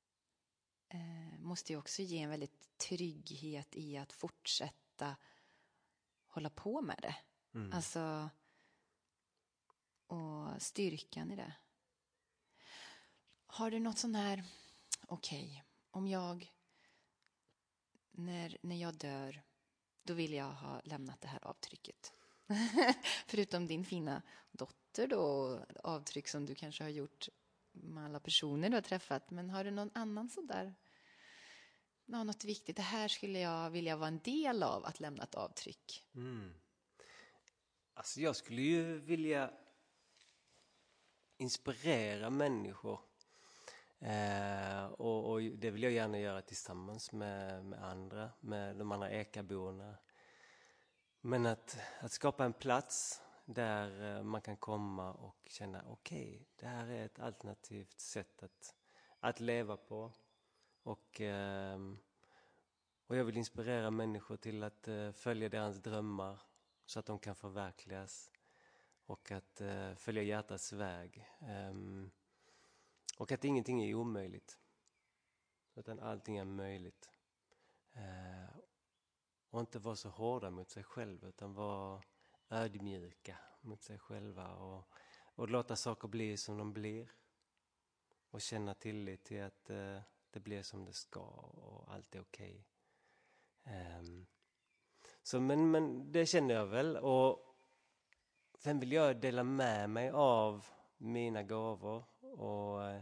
[0.90, 5.16] Eh, måste ju också ge en väldigt trygghet i att fortsätta
[6.28, 7.16] hålla på med det.
[7.54, 7.74] Mm.
[7.74, 8.30] Alltså,
[10.08, 11.54] och styrkan i det.
[13.48, 14.44] Har du något sån här,
[15.08, 15.62] okej, okay,
[15.92, 16.52] om jag,
[18.12, 19.42] när, när jag dör,
[20.04, 22.14] då vill jag ha lämnat det här avtrycket.
[23.28, 24.22] Förutom din fina
[24.52, 27.30] dotter då, avtryck som du kanske har gjort
[27.84, 29.32] med alla personer du har träffat.
[29.32, 30.76] Men har du någon annan sådär,
[32.06, 35.36] ja, något viktigt, det här skulle jag vilja vara en del av, att lämna ett
[35.36, 36.06] avtryck?
[36.16, 36.54] Mm.
[37.94, 39.52] Alltså jag skulle ju vilja
[41.38, 43.00] inspirera människor.
[44.00, 49.12] Eh, och, och, det vill jag gärna göra tillsammans med, med andra, med de andra
[49.12, 49.98] Ekaborna.
[51.22, 56.46] Men att, att skapa en plats där eh, man kan komma och känna okej, okay,
[56.56, 58.76] det här är ett alternativt sätt att,
[59.20, 60.14] att leva på.
[60.84, 62.00] Och, ehm,
[63.08, 66.42] och jag vill inspirera människor till att eh, följa deras drömmar
[66.86, 68.32] så att de kan förverkligas
[69.06, 71.28] och att eh, följa hjärtats väg.
[71.40, 72.12] Ehm,
[73.18, 74.60] och att ingenting är omöjligt,
[75.76, 77.10] utan allting är möjligt.
[79.50, 82.02] Och inte vara så hårda mot sig själv, utan vara
[82.50, 84.88] ödmjuka mot sig själva och,
[85.36, 87.12] och låta saker bli som de blir.
[88.30, 90.00] Och känna tillit till att eh,
[90.32, 92.68] det blir som det ska och allt är okej.
[93.66, 94.00] Okay.
[94.00, 94.28] Um,
[95.24, 96.98] så men, men det känner jag väl.
[96.98, 97.56] Och
[98.58, 100.66] sen vill jag dela med mig av
[100.98, 102.04] mina gåvor.
[102.22, 103.02] Och eh,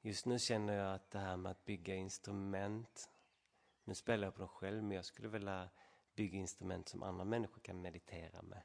[0.00, 3.10] just nu känner jag att det här med att bygga instrument.
[3.84, 5.68] Nu spelar jag på dem själv, men jag skulle vilja
[6.20, 8.62] bygga instrument som andra människor kan meditera med.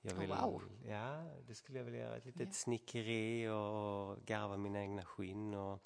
[0.00, 0.62] Jag vill, wow.
[0.84, 2.16] Ja, det skulle jag vilja göra.
[2.16, 2.52] Ett litet yeah.
[2.52, 5.82] snickeri och garva mina egna skinn och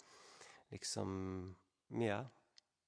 [0.69, 1.57] liksom,
[1.89, 2.27] ja,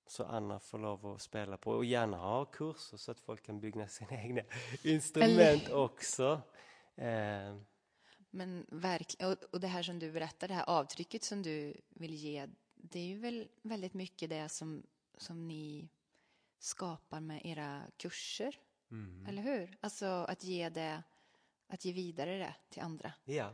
[0.07, 3.61] så andra får lov att spela på och gärna ha kurser så att folk kan
[3.61, 4.43] bygga sina egna
[4.83, 6.43] instrument också.
[6.97, 7.57] Eh.
[8.31, 12.47] Men verkligen, och det här som du berättar, det här avtrycket som du vill ge,
[12.75, 14.83] det är ju väl väldigt mycket det som,
[15.19, 15.89] som ni
[16.59, 18.59] skapar med era kurser,
[18.91, 19.27] mm.
[19.27, 19.79] eller hur?
[19.81, 21.03] Alltså att ge det,
[21.67, 23.13] att ge vidare det till andra.
[23.25, 23.53] Ja,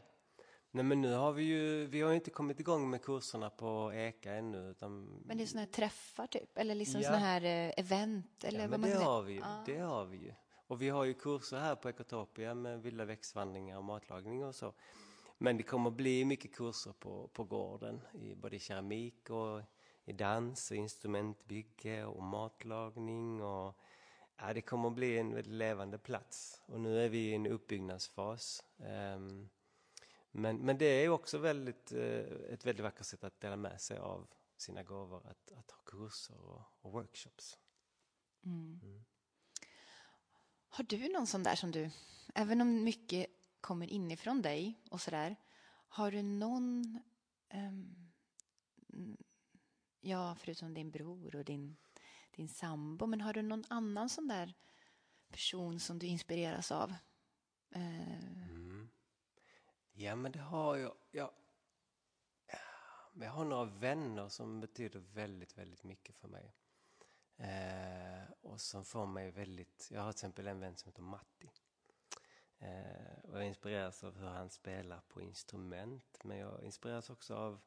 [0.74, 4.32] Nej men nu har vi ju, vi har inte kommit igång med kurserna på EKA
[4.32, 4.70] ännu.
[4.70, 5.22] Utan...
[5.24, 6.59] Men det är sådana här träffar typ?
[6.59, 7.07] Eller liksom ja.
[7.07, 8.44] sådana här eh, event?
[8.44, 9.42] Eller ja, vad men det har vi ju.
[9.42, 9.62] Ah.
[9.66, 10.34] Det har vi ju.
[10.66, 14.74] Och vi har ju kurser här på Ekotopia med vilda växtvandringar och matlagning och så.
[15.38, 19.62] Men det kommer bli mycket kurser på, på gården, i både keramik och
[20.05, 23.76] i dans och instrumentbygge och matlagning och
[24.36, 26.62] ja, det kommer bli en väldigt levande plats.
[26.66, 28.64] Och nu är vi i en uppbyggnadsfas.
[28.76, 29.48] Um,
[30.30, 33.98] men, men det är också väldigt, eh, ett väldigt vackert sätt att dela med sig
[33.98, 34.26] av
[34.57, 37.59] sina gåvor, att, att ha kurser och, och workshops.
[38.44, 38.80] Mm.
[38.82, 39.05] Mm.
[40.68, 41.90] Har du någon sån där som du,
[42.34, 43.26] även om mycket
[43.61, 45.36] kommer inifrån dig och sådär,
[45.88, 46.98] har du någon,
[47.55, 48.09] um,
[50.03, 51.76] ja förutom din bror och din,
[52.36, 54.55] din sambo, men har du någon annan sån där
[55.28, 56.94] person som du inspireras av?
[57.70, 58.48] Eh.
[58.50, 58.90] mm.
[59.92, 60.94] Ja, men det har jag.
[61.11, 61.30] jag.
[63.14, 66.55] Jag har några vänner som betyder väldigt, väldigt mycket för mig.
[67.36, 69.88] Eh, och som får mig väldigt...
[69.90, 71.50] Jag har till exempel en vän som heter Matti.
[72.59, 76.18] Eh, och jag inspireras av hur han spelar på instrument.
[76.24, 77.61] Men jag inspireras också av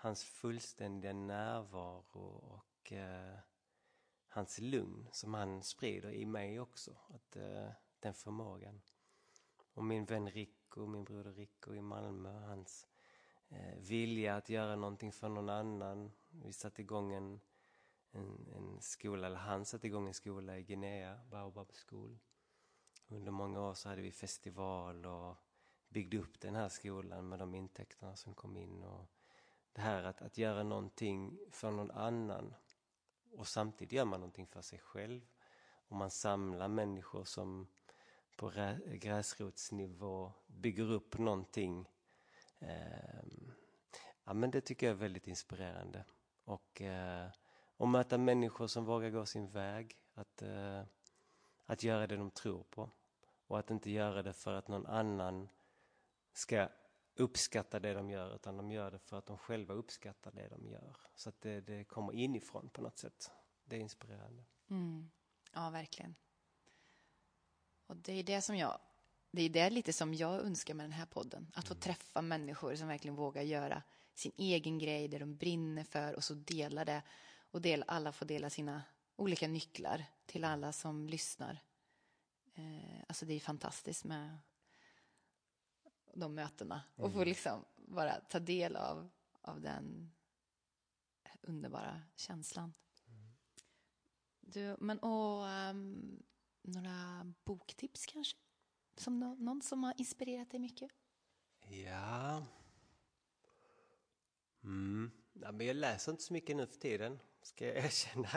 [0.00, 3.38] hans fullständiga närvaro och eh,
[4.28, 6.96] hans lugn som han sprider i mig också.
[7.08, 7.70] Att, eh,
[8.00, 8.80] den förmågan.
[9.74, 12.86] Och min vän Rico, min broder Rico i Malmö, hans
[13.48, 16.12] eh, vilja att göra någonting för någon annan.
[16.28, 17.40] Vi satte igång en,
[18.10, 22.18] en, en skola, eller han satte igång en skola i Guinea, Baobab School.
[23.08, 25.36] Under många år så hade vi festival och
[25.88, 28.82] byggde upp den här skolan med de intäkterna som kom in.
[28.82, 29.17] Och
[29.78, 32.54] det här att, att göra någonting för någon annan
[33.32, 35.20] och samtidigt gör man någonting för sig själv.
[35.88, 37.68] Och man samlar människor som
[38.36, 38.52] på
[38.86, 41.88] gräsrotsnivå bygger upp någonting.
[42.58, 43.24] Eh,
[44.24, 46.04] ja, men det tycker jag är väldigt inspirerande.
[46.44, 47.30] Och, eh,
[47.76, 49.96] och möta människor som vågar gå sin väg.
[50.14, 50.82] Att, eh,
[51.64, 52.90] att göra det de tror på.
[53.46, 55.48] Och att inte göra det för att någon annan
[56.32, 56.68] ska
[57.20, 60.66] uppskatta det de gör utan de gör det för att de själva uppskattar det de
[60.66, 60.96] gör.
[61.14, 63.30] Så att det, det kommer inifrån på något sätt.
[63.64, 64.44] Det är inspirerande.
[64.70, 65.10] Mm.
[65.52, 66.14] Ja, verkligen.
[67.86, 68.78] Och det är det som jag,
[69.30, 71.52] det är det lite som jag önskar med den här podden.
[71.54, 71.80] Att få mm.
[71.80, 73.82] träffa människor som verkligen vågar göra
[74.14, 77.02] sin egen grej, det de brinner för och så dela det.
[77.50, 78.82] Och del, alla får dela sina
[79.16, 81.58] olika nycklar till alla som lyssnar.
[82.54, 84.38] Eh, alltså det är fantastiskt med
[86.14, 87.28] de mötena och få mm.
[87.28, 90.12] liksom bara ta del av, av den
[91.42, 92.74] underbara känslan.
[93.08, 93.32] Mm.
[94.40, 96.22] Du, men och um,
[96.62, 98.36] några boktips kanske?
[98.96, 100.90] Som no någon som har inspirerat dig mycket?
[101.68, 102.46] Ja.
[104.64, 105.10] Mm.
[105.32, 107.18] ja men jag läser inte så mycket nu för tiden.
[107.42, 108.28] ska jag erkänna.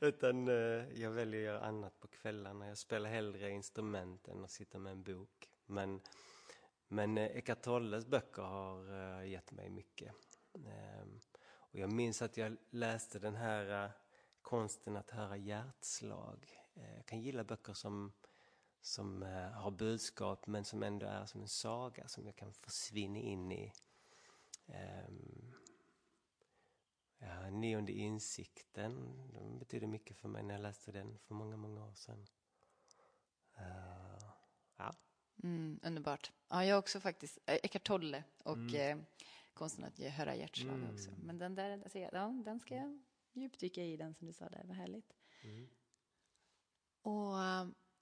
[0.00, 2.68] Utan eh, jag väljer att göra annat på kvällarna.
[2.68, 5.50] Jag spelar hellre instrument än att sitta med en bok.
[5.66, 6.00] Men,
[6.88, 10.14] men eh, Eckart Tolles böcker har eh, gett mig mycket.
[10.54, 11.20] Ehm,
[11.50, 13.90] och jag minns att jag läste den här eh,
[14.42, 16.46] Konsten att höra hjärtslag.
[16.74, 18.12] Jag kan gilla böcker som,
[18.80, 19.22] som
[19.54, 23.72] har budskap men som ändå är som en saga som jag kan försvinna in i.
[24.66, 25.54] Ehm,
[27.18, 31.84] ja, Nionde insikten, den betyder mycket för mig när jag läste den för många, många
[31.84, 32.26] år sedan.
[33.60, 34.32] Uh,
[34.76, 34.94] ja.
[35.42, 36.32] Mm, underbart.
[36.48, 38.98] Ja, jag också faktiskt eh, Eckart Tolle och mm.
[38.98, 39.04] eh,
[39.54, 40.90] konsten att höra hjärtslag mm.
[40.94, 41.10] också.
[41.22, 43.00] Men den där, alltså, ja, den ska jag
[43.32, 45.12] djupdyka i, den som du sa där, vad härligt.
[45.42, 45.68] Mm.
[47.02, 47.34] Och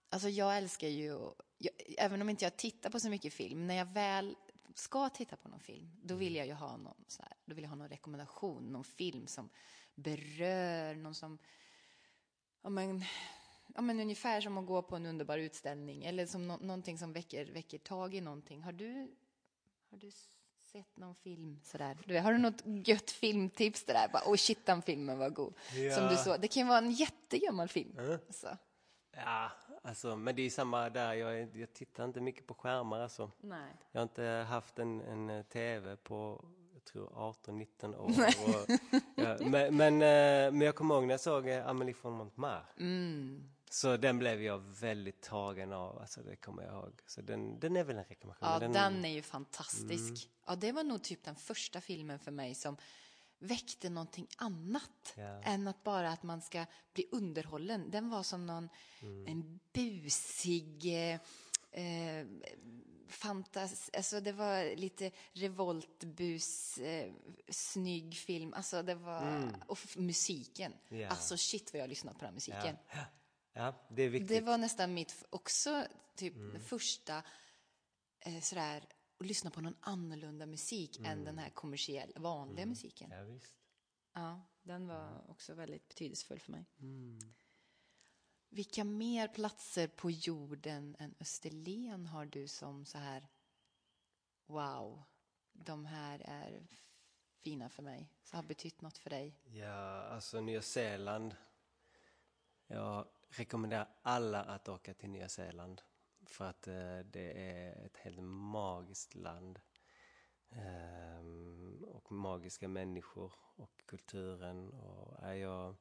[0.08, 1.18] alltså jag älskar ju,
[1.58, 4.36] jag, även om inte jag tittar på så mycket film, när jag väl
[4.74, 6.38] ska titta på någon film, då vill mm.
[6.38, 9.48] jag ju ha någon, så här, då vill jag ha någon rekommendation, någon film som
[9.94, 11.38] berör, någon som,
[12.62, 13.04] ja men,
[13.74, 17.12] ja men ungefär som att gå på en underbar utställning eller som no någonting som
[17.12, 18.62] väcker, väcker tag i någonting.
[18.62, 19.14] Har du,
[19.90, 20.10] har du
[20.72, 21.98] sett någon film sådär?
[22.04, 24.08] Du, har du något gött filmtips där?
[24.12, 25.54] Bara, oh shit, den filmen var god.
[25.74, 25.94] Ja.
[25.94, 27.98] Som du så, det kan ju vara en jättegammal film.
[27.98, 28.18] Mm.
[28.26, 28.56] Alltså.
[29.16, 29.50] Ja,
[29.82, 31.14] alltså, men det är samma där.
[31.14, 33.00] Jag, jag tittar inte mycket på skärmar.
[33.00, 33.30] Alltså.
[33.40, 33.74] Nej.
[33.92, 36.44] Jag har inte haft en, en tv på
[36.74, 38.08] jag tror 18-19 år.
[38.08, 38.70] Och,
[39.14, 42.66] ja, men, men, eh, men, jag kommer ihåg när jag såg eh, Amelie von Montmartre.
[42.78, 43.50] Mm.
[43.70, 47.00] Så den blev jag väldigt tagen av, alltså det kommer jag ihåg.
[47.06, 48.52] Så den, den är väl en rekommendation.
[48.52, 50.08] Ja, den, den är ju fantastisk.
[50.08, 50.16] Mm.
[50.46, 52.76] Ja, det var nog typ den första filmen för mig som
[53.38, 55.54] väckte någonting annat yeah.
[55.54, 57.90] än att bara att man ska bli underhållen.
[57.90, 58.68] Den var som någon
[59.00, 59.26] mm.
[59.26, 61.20] en busig eh,
[61.70, 62.26] eh,
[63.08, 67.12] fantas, alltså det var lite revoltbus, eh,
[67.48, 69.54] snygg film, alltså det var, mm.
[69.66, 71.10] och musiken, yeah.
[71.10, 72.76] alltså shit vad jag har lyssnat på den musiken.
[72.94, 73.06] Yeah.
[73.56, 74.28] Ja, det är viktigt.
[74.28, 76.60] Det var nästan mitt också, typ mm.
[76.60, 77.22] första
[78.20, 78.84] eh, sådär
[79.18, 81.10] och lyssna på någon annorlunda musik mm.
[81.10, 82.68] än den här kommersiella, vanliga mm.
[82.68, 83.10] musiken.
[83.10, 83.54] Ja, visst.
[84.12, 86.66] Ja, den var också väldigt betydelsefull för mig.
[86.78, 87.18] Mm.
[88.48, 93.28] Vilka mer platser på jorden än Österlen har du som så här,
[94.46, 95.02] wow,
[95.52, 96.66] de här är
[97.38, 99.40] fina för mig, som har betytt något för dig?
[99.44, 101.36] Ja, alltså Nya Zeeland.
[102.66, 103.06] Jag
[103.38, 105.82] rekommenderar alla att åka till Nya Zeeland.
[106.26, 109.60] För att eh, det är ett helt magiskt land.
[110.50, 114.72] Ehm, och magiska människor och kulturen.
[114.72, 115.74] Och, är jag,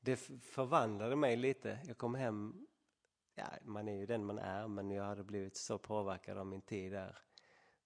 [0.00, 1.78] det förvandlade mig lite.
[1.86, 2.66] Jag kom hem,
[3.34, 6.62] ja, man är ju den man är, men jag hade blivit så påverkad av min
[6.62, 7.18] tid där.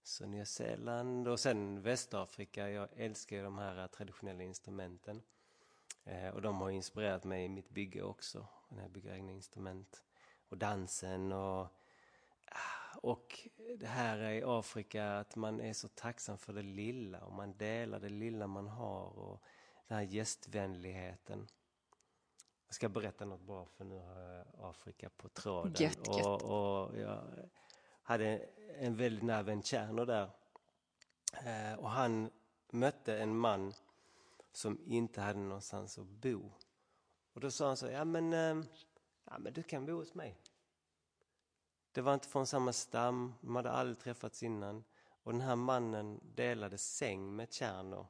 [0.02, 2.70] Så Nya Zeeland och sen Västafrika.
[2.70, 5.22] Jag älskar ju de här traditionella instrumenten.
[6.04, 10.02] Eh, och de har inspirerat mig i mitt bygge också, när jag bygger egna instrument.
[10.48, 11.68] Och dansen och
[13.02, 13.48] och
[13.78, 18.00] det här i Afrika, att man är så tacksam för det lilla och man delar
[18.00, 19.42] det lilla man har och
[19.88, 21.48] den här gästvänligheten.
[22.66, 25.74] Jag ska berätta något bra för nu har jag Afrika på tråden.
[25.78, 27.22] Gött, och, och jag
[28.02, 28.48] hade
[28.78, 30.30] en väldigt nära vän, Tjerno, där.
[31.32, 32.30] Eh, och han
[32.70, 33.72] mötte en man
[34.52, 36.52] som inte hade någonstans att bo.
[37.38, 38.64] Och då sa han så, ja men, ehm,
[39.24, 40.40] ja, men du kan bo hos mig.
[41.92, 44.84] Det var inte från samma stam, de hade aldrig träffats innan.
[45.22, 48.06] Och den här mannen delade säng med Tjerno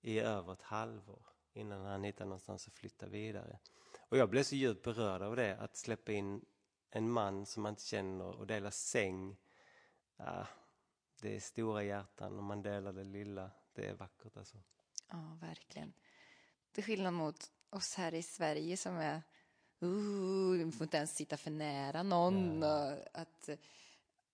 [0.00, 3.58] i över ett halvår innan han hittade någonstans att flytta vidare.
[3.98, 6.44] Och jag blev så djupt berörd av det, att släppa in
[6.90, 9.36] en man som man inte känner och dela säng.
[10.16, 10.46] Ja,
[11.20, 13.50] det är stora hjärtan och man delar det lilla.
[13.72, 14.56] Det är vackert alltså.
[15.08, 15.92] Ja, verkligen.
[16.72, 19.22] Till skillnad mot oss här i Sverige som är
[19.82, 22.62] uh, vi får inte ens sitta för nära någon.
[22.62, 22.96] Ja.
[23.12, 23.48] Att,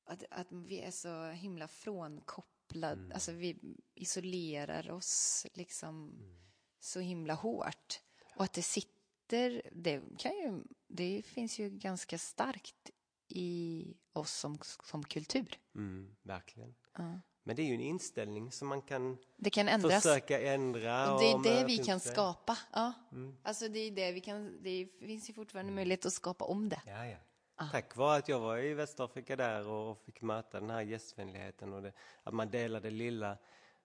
[0.04, 3.12] att, att vi är så himla frånkopplade, mm.
[3.12, 3.58] alltså vi
[3.94, 6.36] isolerar oss liksom mm.
[6.80, 8.00] så himla hårt.
[8.36, 12.90] Och att det sitter, det, kan ju, det finns ju ganska starkt
[13.28, 15.58] i oss som, som kultur.
[15.74, 16.74] Mm, verkligen.
[16.96, 17.20] Ja.
[17.46, 20.02] Men det är ju en inställning som man kan, det kan ändras.
[20.02, 21.14] försöka ändra.
[21.14, 22.58] Och det är det vi kan skapa.
[22.72, 22.92] Ja.
[23.12, 23.36] Mm.
[23.42, 26.80] Alltså det, är det, vi kan, det finns ju fortfarande möjlighet att skapa om det.
[26.86, 27.16] Ja, ja.
[27.56, 27.68] Ah.
[27.72, 31.82] Tack vare att jag var i Västafrika där och fick möta den här gästvänligheten och
[31.82, 31.92] det,
[32.22, 33.38] att man delade lilla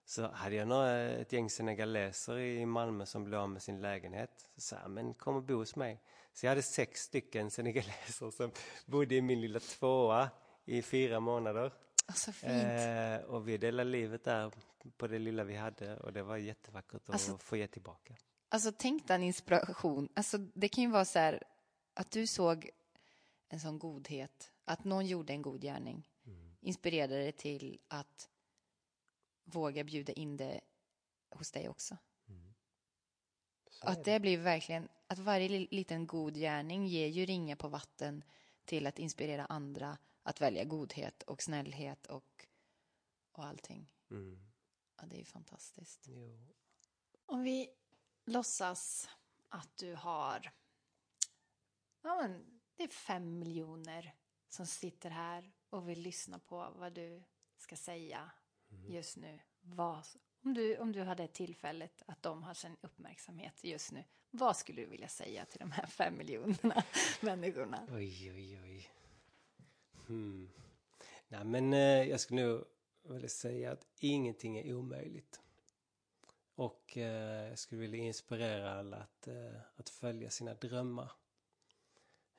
[0.04, 4.50] så hade jag några, ett gäng senegaleser i Malmö som blev av med sin lägenhet.
[4.56, 6.00] Så sa men kom och bo hos mig.
[6.32, 8.50] Så jag hade sex stycken senegaleser som
[8.86, 10.30] bodde i min lilla tvåa
[10.64, 11.72] i fyra månader.
[12.14, 12.52] Så fint.
[12.52, 14.52] Eh, och vi delade livet där
[14.96, 18.16] på det lilla vi hade och det var jättevackert att alltså, få ge tillbaka.
[18.48, 20.08] Alltså tänk den inspiration.
[20.14, 21.42] Alltså det kan ju vara så här
[21.94, 22.70] att du såg
[23.48, 26.56] en sån godhet, att någon gjorde en god gärning, mm.
[26.60, 28.28] inspirerade dig till att
[29.44, 30.60] våga bjuda in det
[31.30, 31.96] hos dig också.
[32.28, 32.54] Mm.
[33.80, 38.24] Att det blir verkligen, att varje liten god gärning ger ju ringar på vatten
[38.64, 42.46] till att inspirera andra att välja godhet och snällhet och,
[43.32, 43.94] och allting.
[44.10, 44.52] Mm.
[44.96, 46.06] Ja, det är ju fantastiskt.
[46.08, 46.48] Jo.
[47.26, 47.70] Om vi
[48.24, 49.08] låtsas
[49.48, 50.52] att du har,
[52.02, 54.14] ja men det är fem miljoner
[54.48, 57.22] som sitter här och vill lyssna på vad du
[57.56, 58.30] ska säga
[58.70, 58.92] mm.
[58.92, 59.40] just nu.
[59.60, 60.06] Vad,
[60.42, 64.82] om, du, om du hade tillfället att de har sin uppmärksamhet just nu, vad skulle
[64.82, 66.82] du vilja säga till de här fem miljonerna
[67.20, 67.86] människorna?
[67.90, 68.90] Oj, oj, oj.
[70.06, 70.50] Hmm.
[71.28, 72.64] Nej, men eh, jag skulle nog
[73.02, 75.40] vilja säga att ingenting är omöjligt.
[76.54, 81.12] Och eh, jag skulle vilja inspirera alla att, eh, att följa sina drömmar.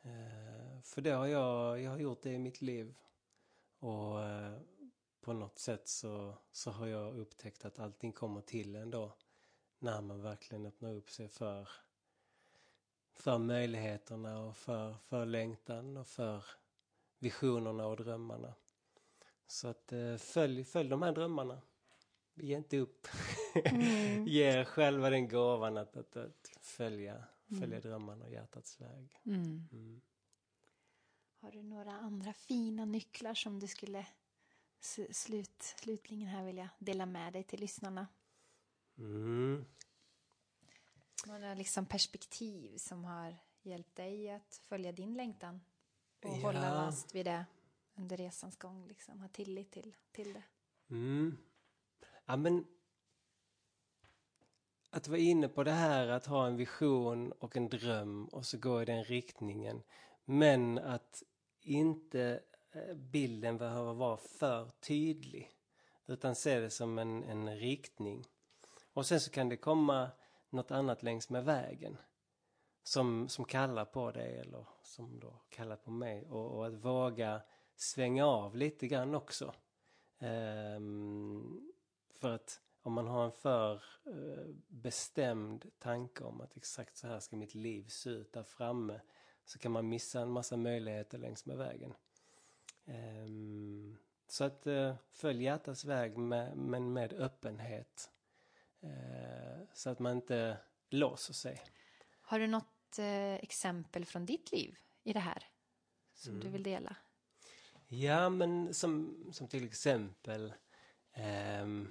[0.01, 2.95] Eh, för det har jag, jag har gjort det i mitt liv.
[3.79, 4.59] Och eh,
[5.21, 9.17] på något sätt så, så har jag upptäckt att allting kommer till ändå.
[9.79, 11.69] När man verkligen öppnar upp sig för,
[13.13, 16.45] för möjligheterna och för, för längtan och för
[17.23, 18.53] visionerna och drömmarna.
[19.47, 21.61] Så att eh, följ, följ de här drömmarna.
[22.33, 23.07] Ge inte upp.
[23.55, 24.27] Mm.
[24.27, 27.81] Ge er själva den gåvan att, att, att följa, följa mm.
[27.81, 29.19] drömmarna och hjärtats väg.
[29.25, 29.67] Mm.
[29.71, 30.01] mm.
[31.39, 34.05] Har du några andra fina nycklar som du skulle
[35.11, 38.07] slut, slutligen här vilja dela med dig till lyssnarna?
[38.97, 39.65] Mm.
[41.25, 45.61] Några liksom perspektiv som har hjälpt dig att följa din längtan
[46.25, 46.41] och ja.
[46.41, 47.45] hålla fast vid det
[47.95, 50.43] under resans gång, liksom ha tillit till, till det.
[50.89, 51.37] Mm.
[52.25, 52.65] Ja, men
[54.89, 58.57] att vara inne på det här att ha en vision och en dröm och så
[58.57, 59.83] gå i den riktningen.
[60.25, 61.23] Men att
[61.61, 62.39] inte
[62.71, 65.51] eh, bilden behöver vara för tydlig.
[66.05, 68.25] Utan se det som en, en riktning.
[68.93, 70.11] Och sen så kan det komma
[70.49, 71.97] något annat längs med vägen.
[72.83, 76.27] Som, som kallar på dig eller som då kallar på mig.
[76.27, 77.41] Och, och att våga
[77.75, 79.53] svänga av lite grann också.
[80.19, 81.73] Um,
[82.11, 87.19] för att om man har en för uh, bestämd tanke om att exakt så här
[87.19, 89.01] ska mitt liv se ut där framme
[89.45, 91.93] så kan man missa en massa möjligheter längs med vägen.
[92.85, 98.11] Um, så att uh, följ hjärtats väg med, men med öppenhet.
[98.83, 100.57] Uh, så att man inte
[100.89, 101.61] låser sig.
[102.21, 105.47] Har du något uh, exempel från ditt liv i det här
[106.13, 106.43] som mm.
[106.43, 106.95] du vill dela?
[107.87, 110.53] Ja, men som, som till exempel
[111.61, 111.89] um,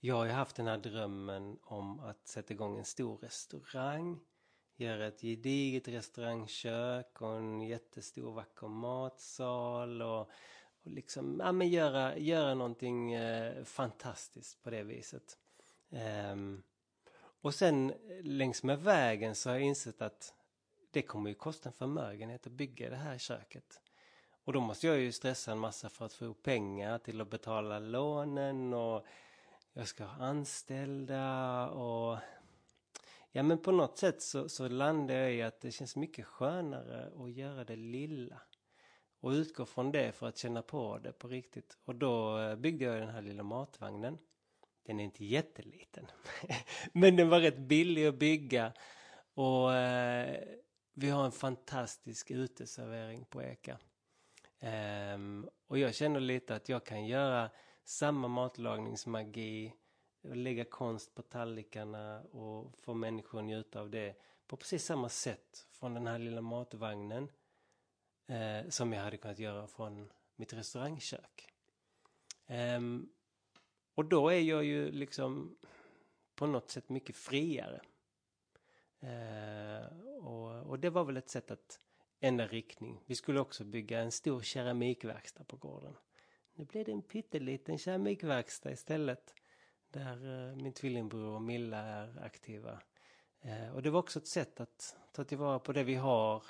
[0.00, 4.20] jag har ju haft den här drömmen om att sätta igång en stor restaurang
[4.76, 10.20] göra ett gediget restaurangkök och en jättestor vacker matsal och,
[10.82, 15.38] och liksom, ja men göra, göra någonting eh, fantastiskt på det viset.
[16.32, 16.62] Um,
[17.40, 20.34] och sen eh, längs med vägen så har jag insett att
[20.90, 23.80] det kommer ju kosta en förmögenhet att bygga det här köket.
[24.44, 27.30] Och då måste jag ju stressa en massa för att få ihop pengar till att
[27.30, 29.06] betala lånen och
[29.72, 32.18] jag ska ha anställda och
[33.36, 37.12] Ja men på något sätt så, så landar jag i att det känns mycket skönare
[37.18, 38.40] att göra det lilla.
[39.20, 41.78] Och utgå från det för att känna på det på riktigt.
[41.84, 44.18] Och då eh, byggde jag den här lilla matvagnen.
[44.86, 46.06] Den är inte jätteliten.
[46.92, 48.72] men den var rätt billig att bygga.
[49.34, 50.44] Och eh,
[50.94, 53.78] vi har en fantastisk uteservering på Eka.
[55.14, 57.50] Um, och jag känner lite att jag kan göra
[57.84, 59.72] samma matlagningsmagi
[60.22, 64.14] lägga konst på tallrikarna och få människor att njuta av det
[64.46, 67.28] på precis samma sätt från den här lilla matvagnen
[68.26, 71.48] eh, som jag hade kunnat göra från mitt restaurangkök.
[72.46, 73.08] Um,
[73.96, 75.56] och då är jag ju liksom
[76.34, 77.80] på något sätt mycket friare.
[79.00, 79.86] Eh,
[80.16, 81.78] och, och, det var väl ett sätt att
[82.20, 83.00] ändra riktning.
[83.06, 85.96] Vi skulle också bygga en stor keramikverkstad på gården.
[86.54, 89.34] Nu blev det en pytteliten keramikverkstad istället
[89.88, 92.80] där eh, min tvillingbror och Milla är aktiva.
[93.40, 96.44] Eh, och det var också ett sätt att ta tillvara på det vi har,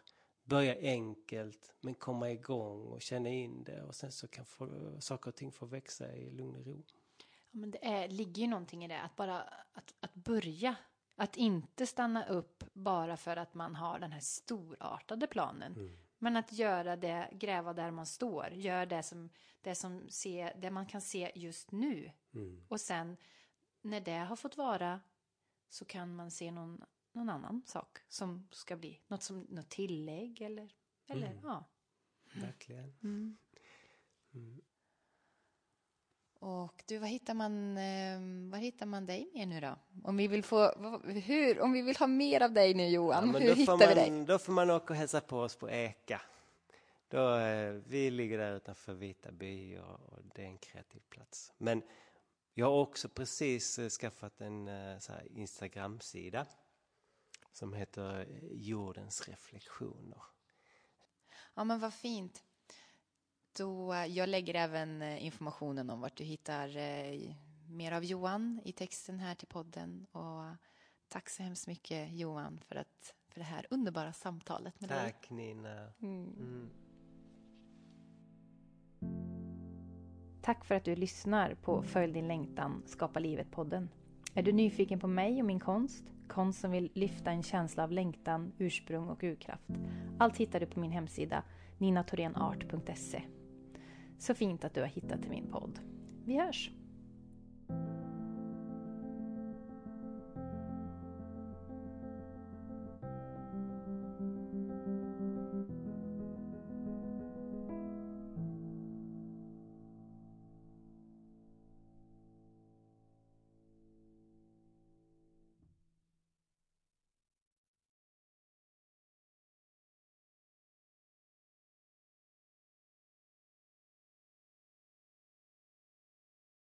[0.45, 5.29] börja enkelt men komma igång och känna in det och sen så kan få, saker
[5.29, 6.83] och ting få växa i lugn och ro.
[7.57, 9.41] Men det är, ligger ju någonting i det, att bara
[9.73, 10.77] att, att börja.
[11.19, 15.73] Att inte stanna upp bara för att man har den här storartade planen.
[15.73, 15.99] Mm.
[16.19, 19.31] Men att göra det, gräva där man står, gör det som,
[19.61, 22.11] det som se, det man kan se just nu.
[22.35, 22.65] Mm.
[22.69, 23.17] Och sen
[23.81, 25.01] när det har fått vara
[25.69, 30.41] så kan man se någon, någon annan sak som ska bli något, som, något tillägg
[30.43, 30.75] eller,
[31.07, 31.41] eller Mm.
[31.43, 31.65] ja.
[32.35, 32.97] Verkligen.
[36.47, 39.77] Och du, vad hittar man, eh, var hittar man dig mer nu då?
[40.05, 40.73] Om vi vill få,
[41.05, 43.87] hur, om vi vill ha mer av dig nu Johan, men hur hittar får vi
[43.87, 44.25] man, dig?
[44.25, 46.21] Då får man åka och hälsa på oss på Eka.
[47.09, 51.53] Då, eh, vi ligger där utanför Vitaby och, och det är en kreativ plats.
[51.59, 51.83] Men
[52.55, 54.71] jag har också precis eh, skaffat en
[55.31, 56.47] Instagram-sida
[57.53, 60.23] som heter Jordens reflektioner.
[61.55, 62.43] Ja men vad fint.
[63.59, 67.35] Då, eh, jag lägger även eh, informationen om vart du hittar eh,
[67.69, 70.07] mer av Johan i texten här till podden.
[70.13, 70.53] Och eh,
[71.09, 74.99] tack så hemskt mycket Johan för, att, för det här underbara samtalet med dig.
[74.99, 75.93] Tack Nina.
[76.03, 76.35] Mm.
[76.39, 76.71] Mm.
[80.43, 83.89] Tack för att du lyssnar på Följ din längtan, skapa livet-podden.
[84.35, 86.05] Är du nyfiken på mig och min konst?
[86.29, 89.71] Konst som vill lyfta en känsla av längtan, ursprung och urkraft.
[90.19, 91.43] Allt hittar du på min hemsida
[91.79, 93.23] ninatorenart.se.
[94.19, 95.79] Så fint att du har hittat till min podd.
[96.25, 96.71] Vi hörs!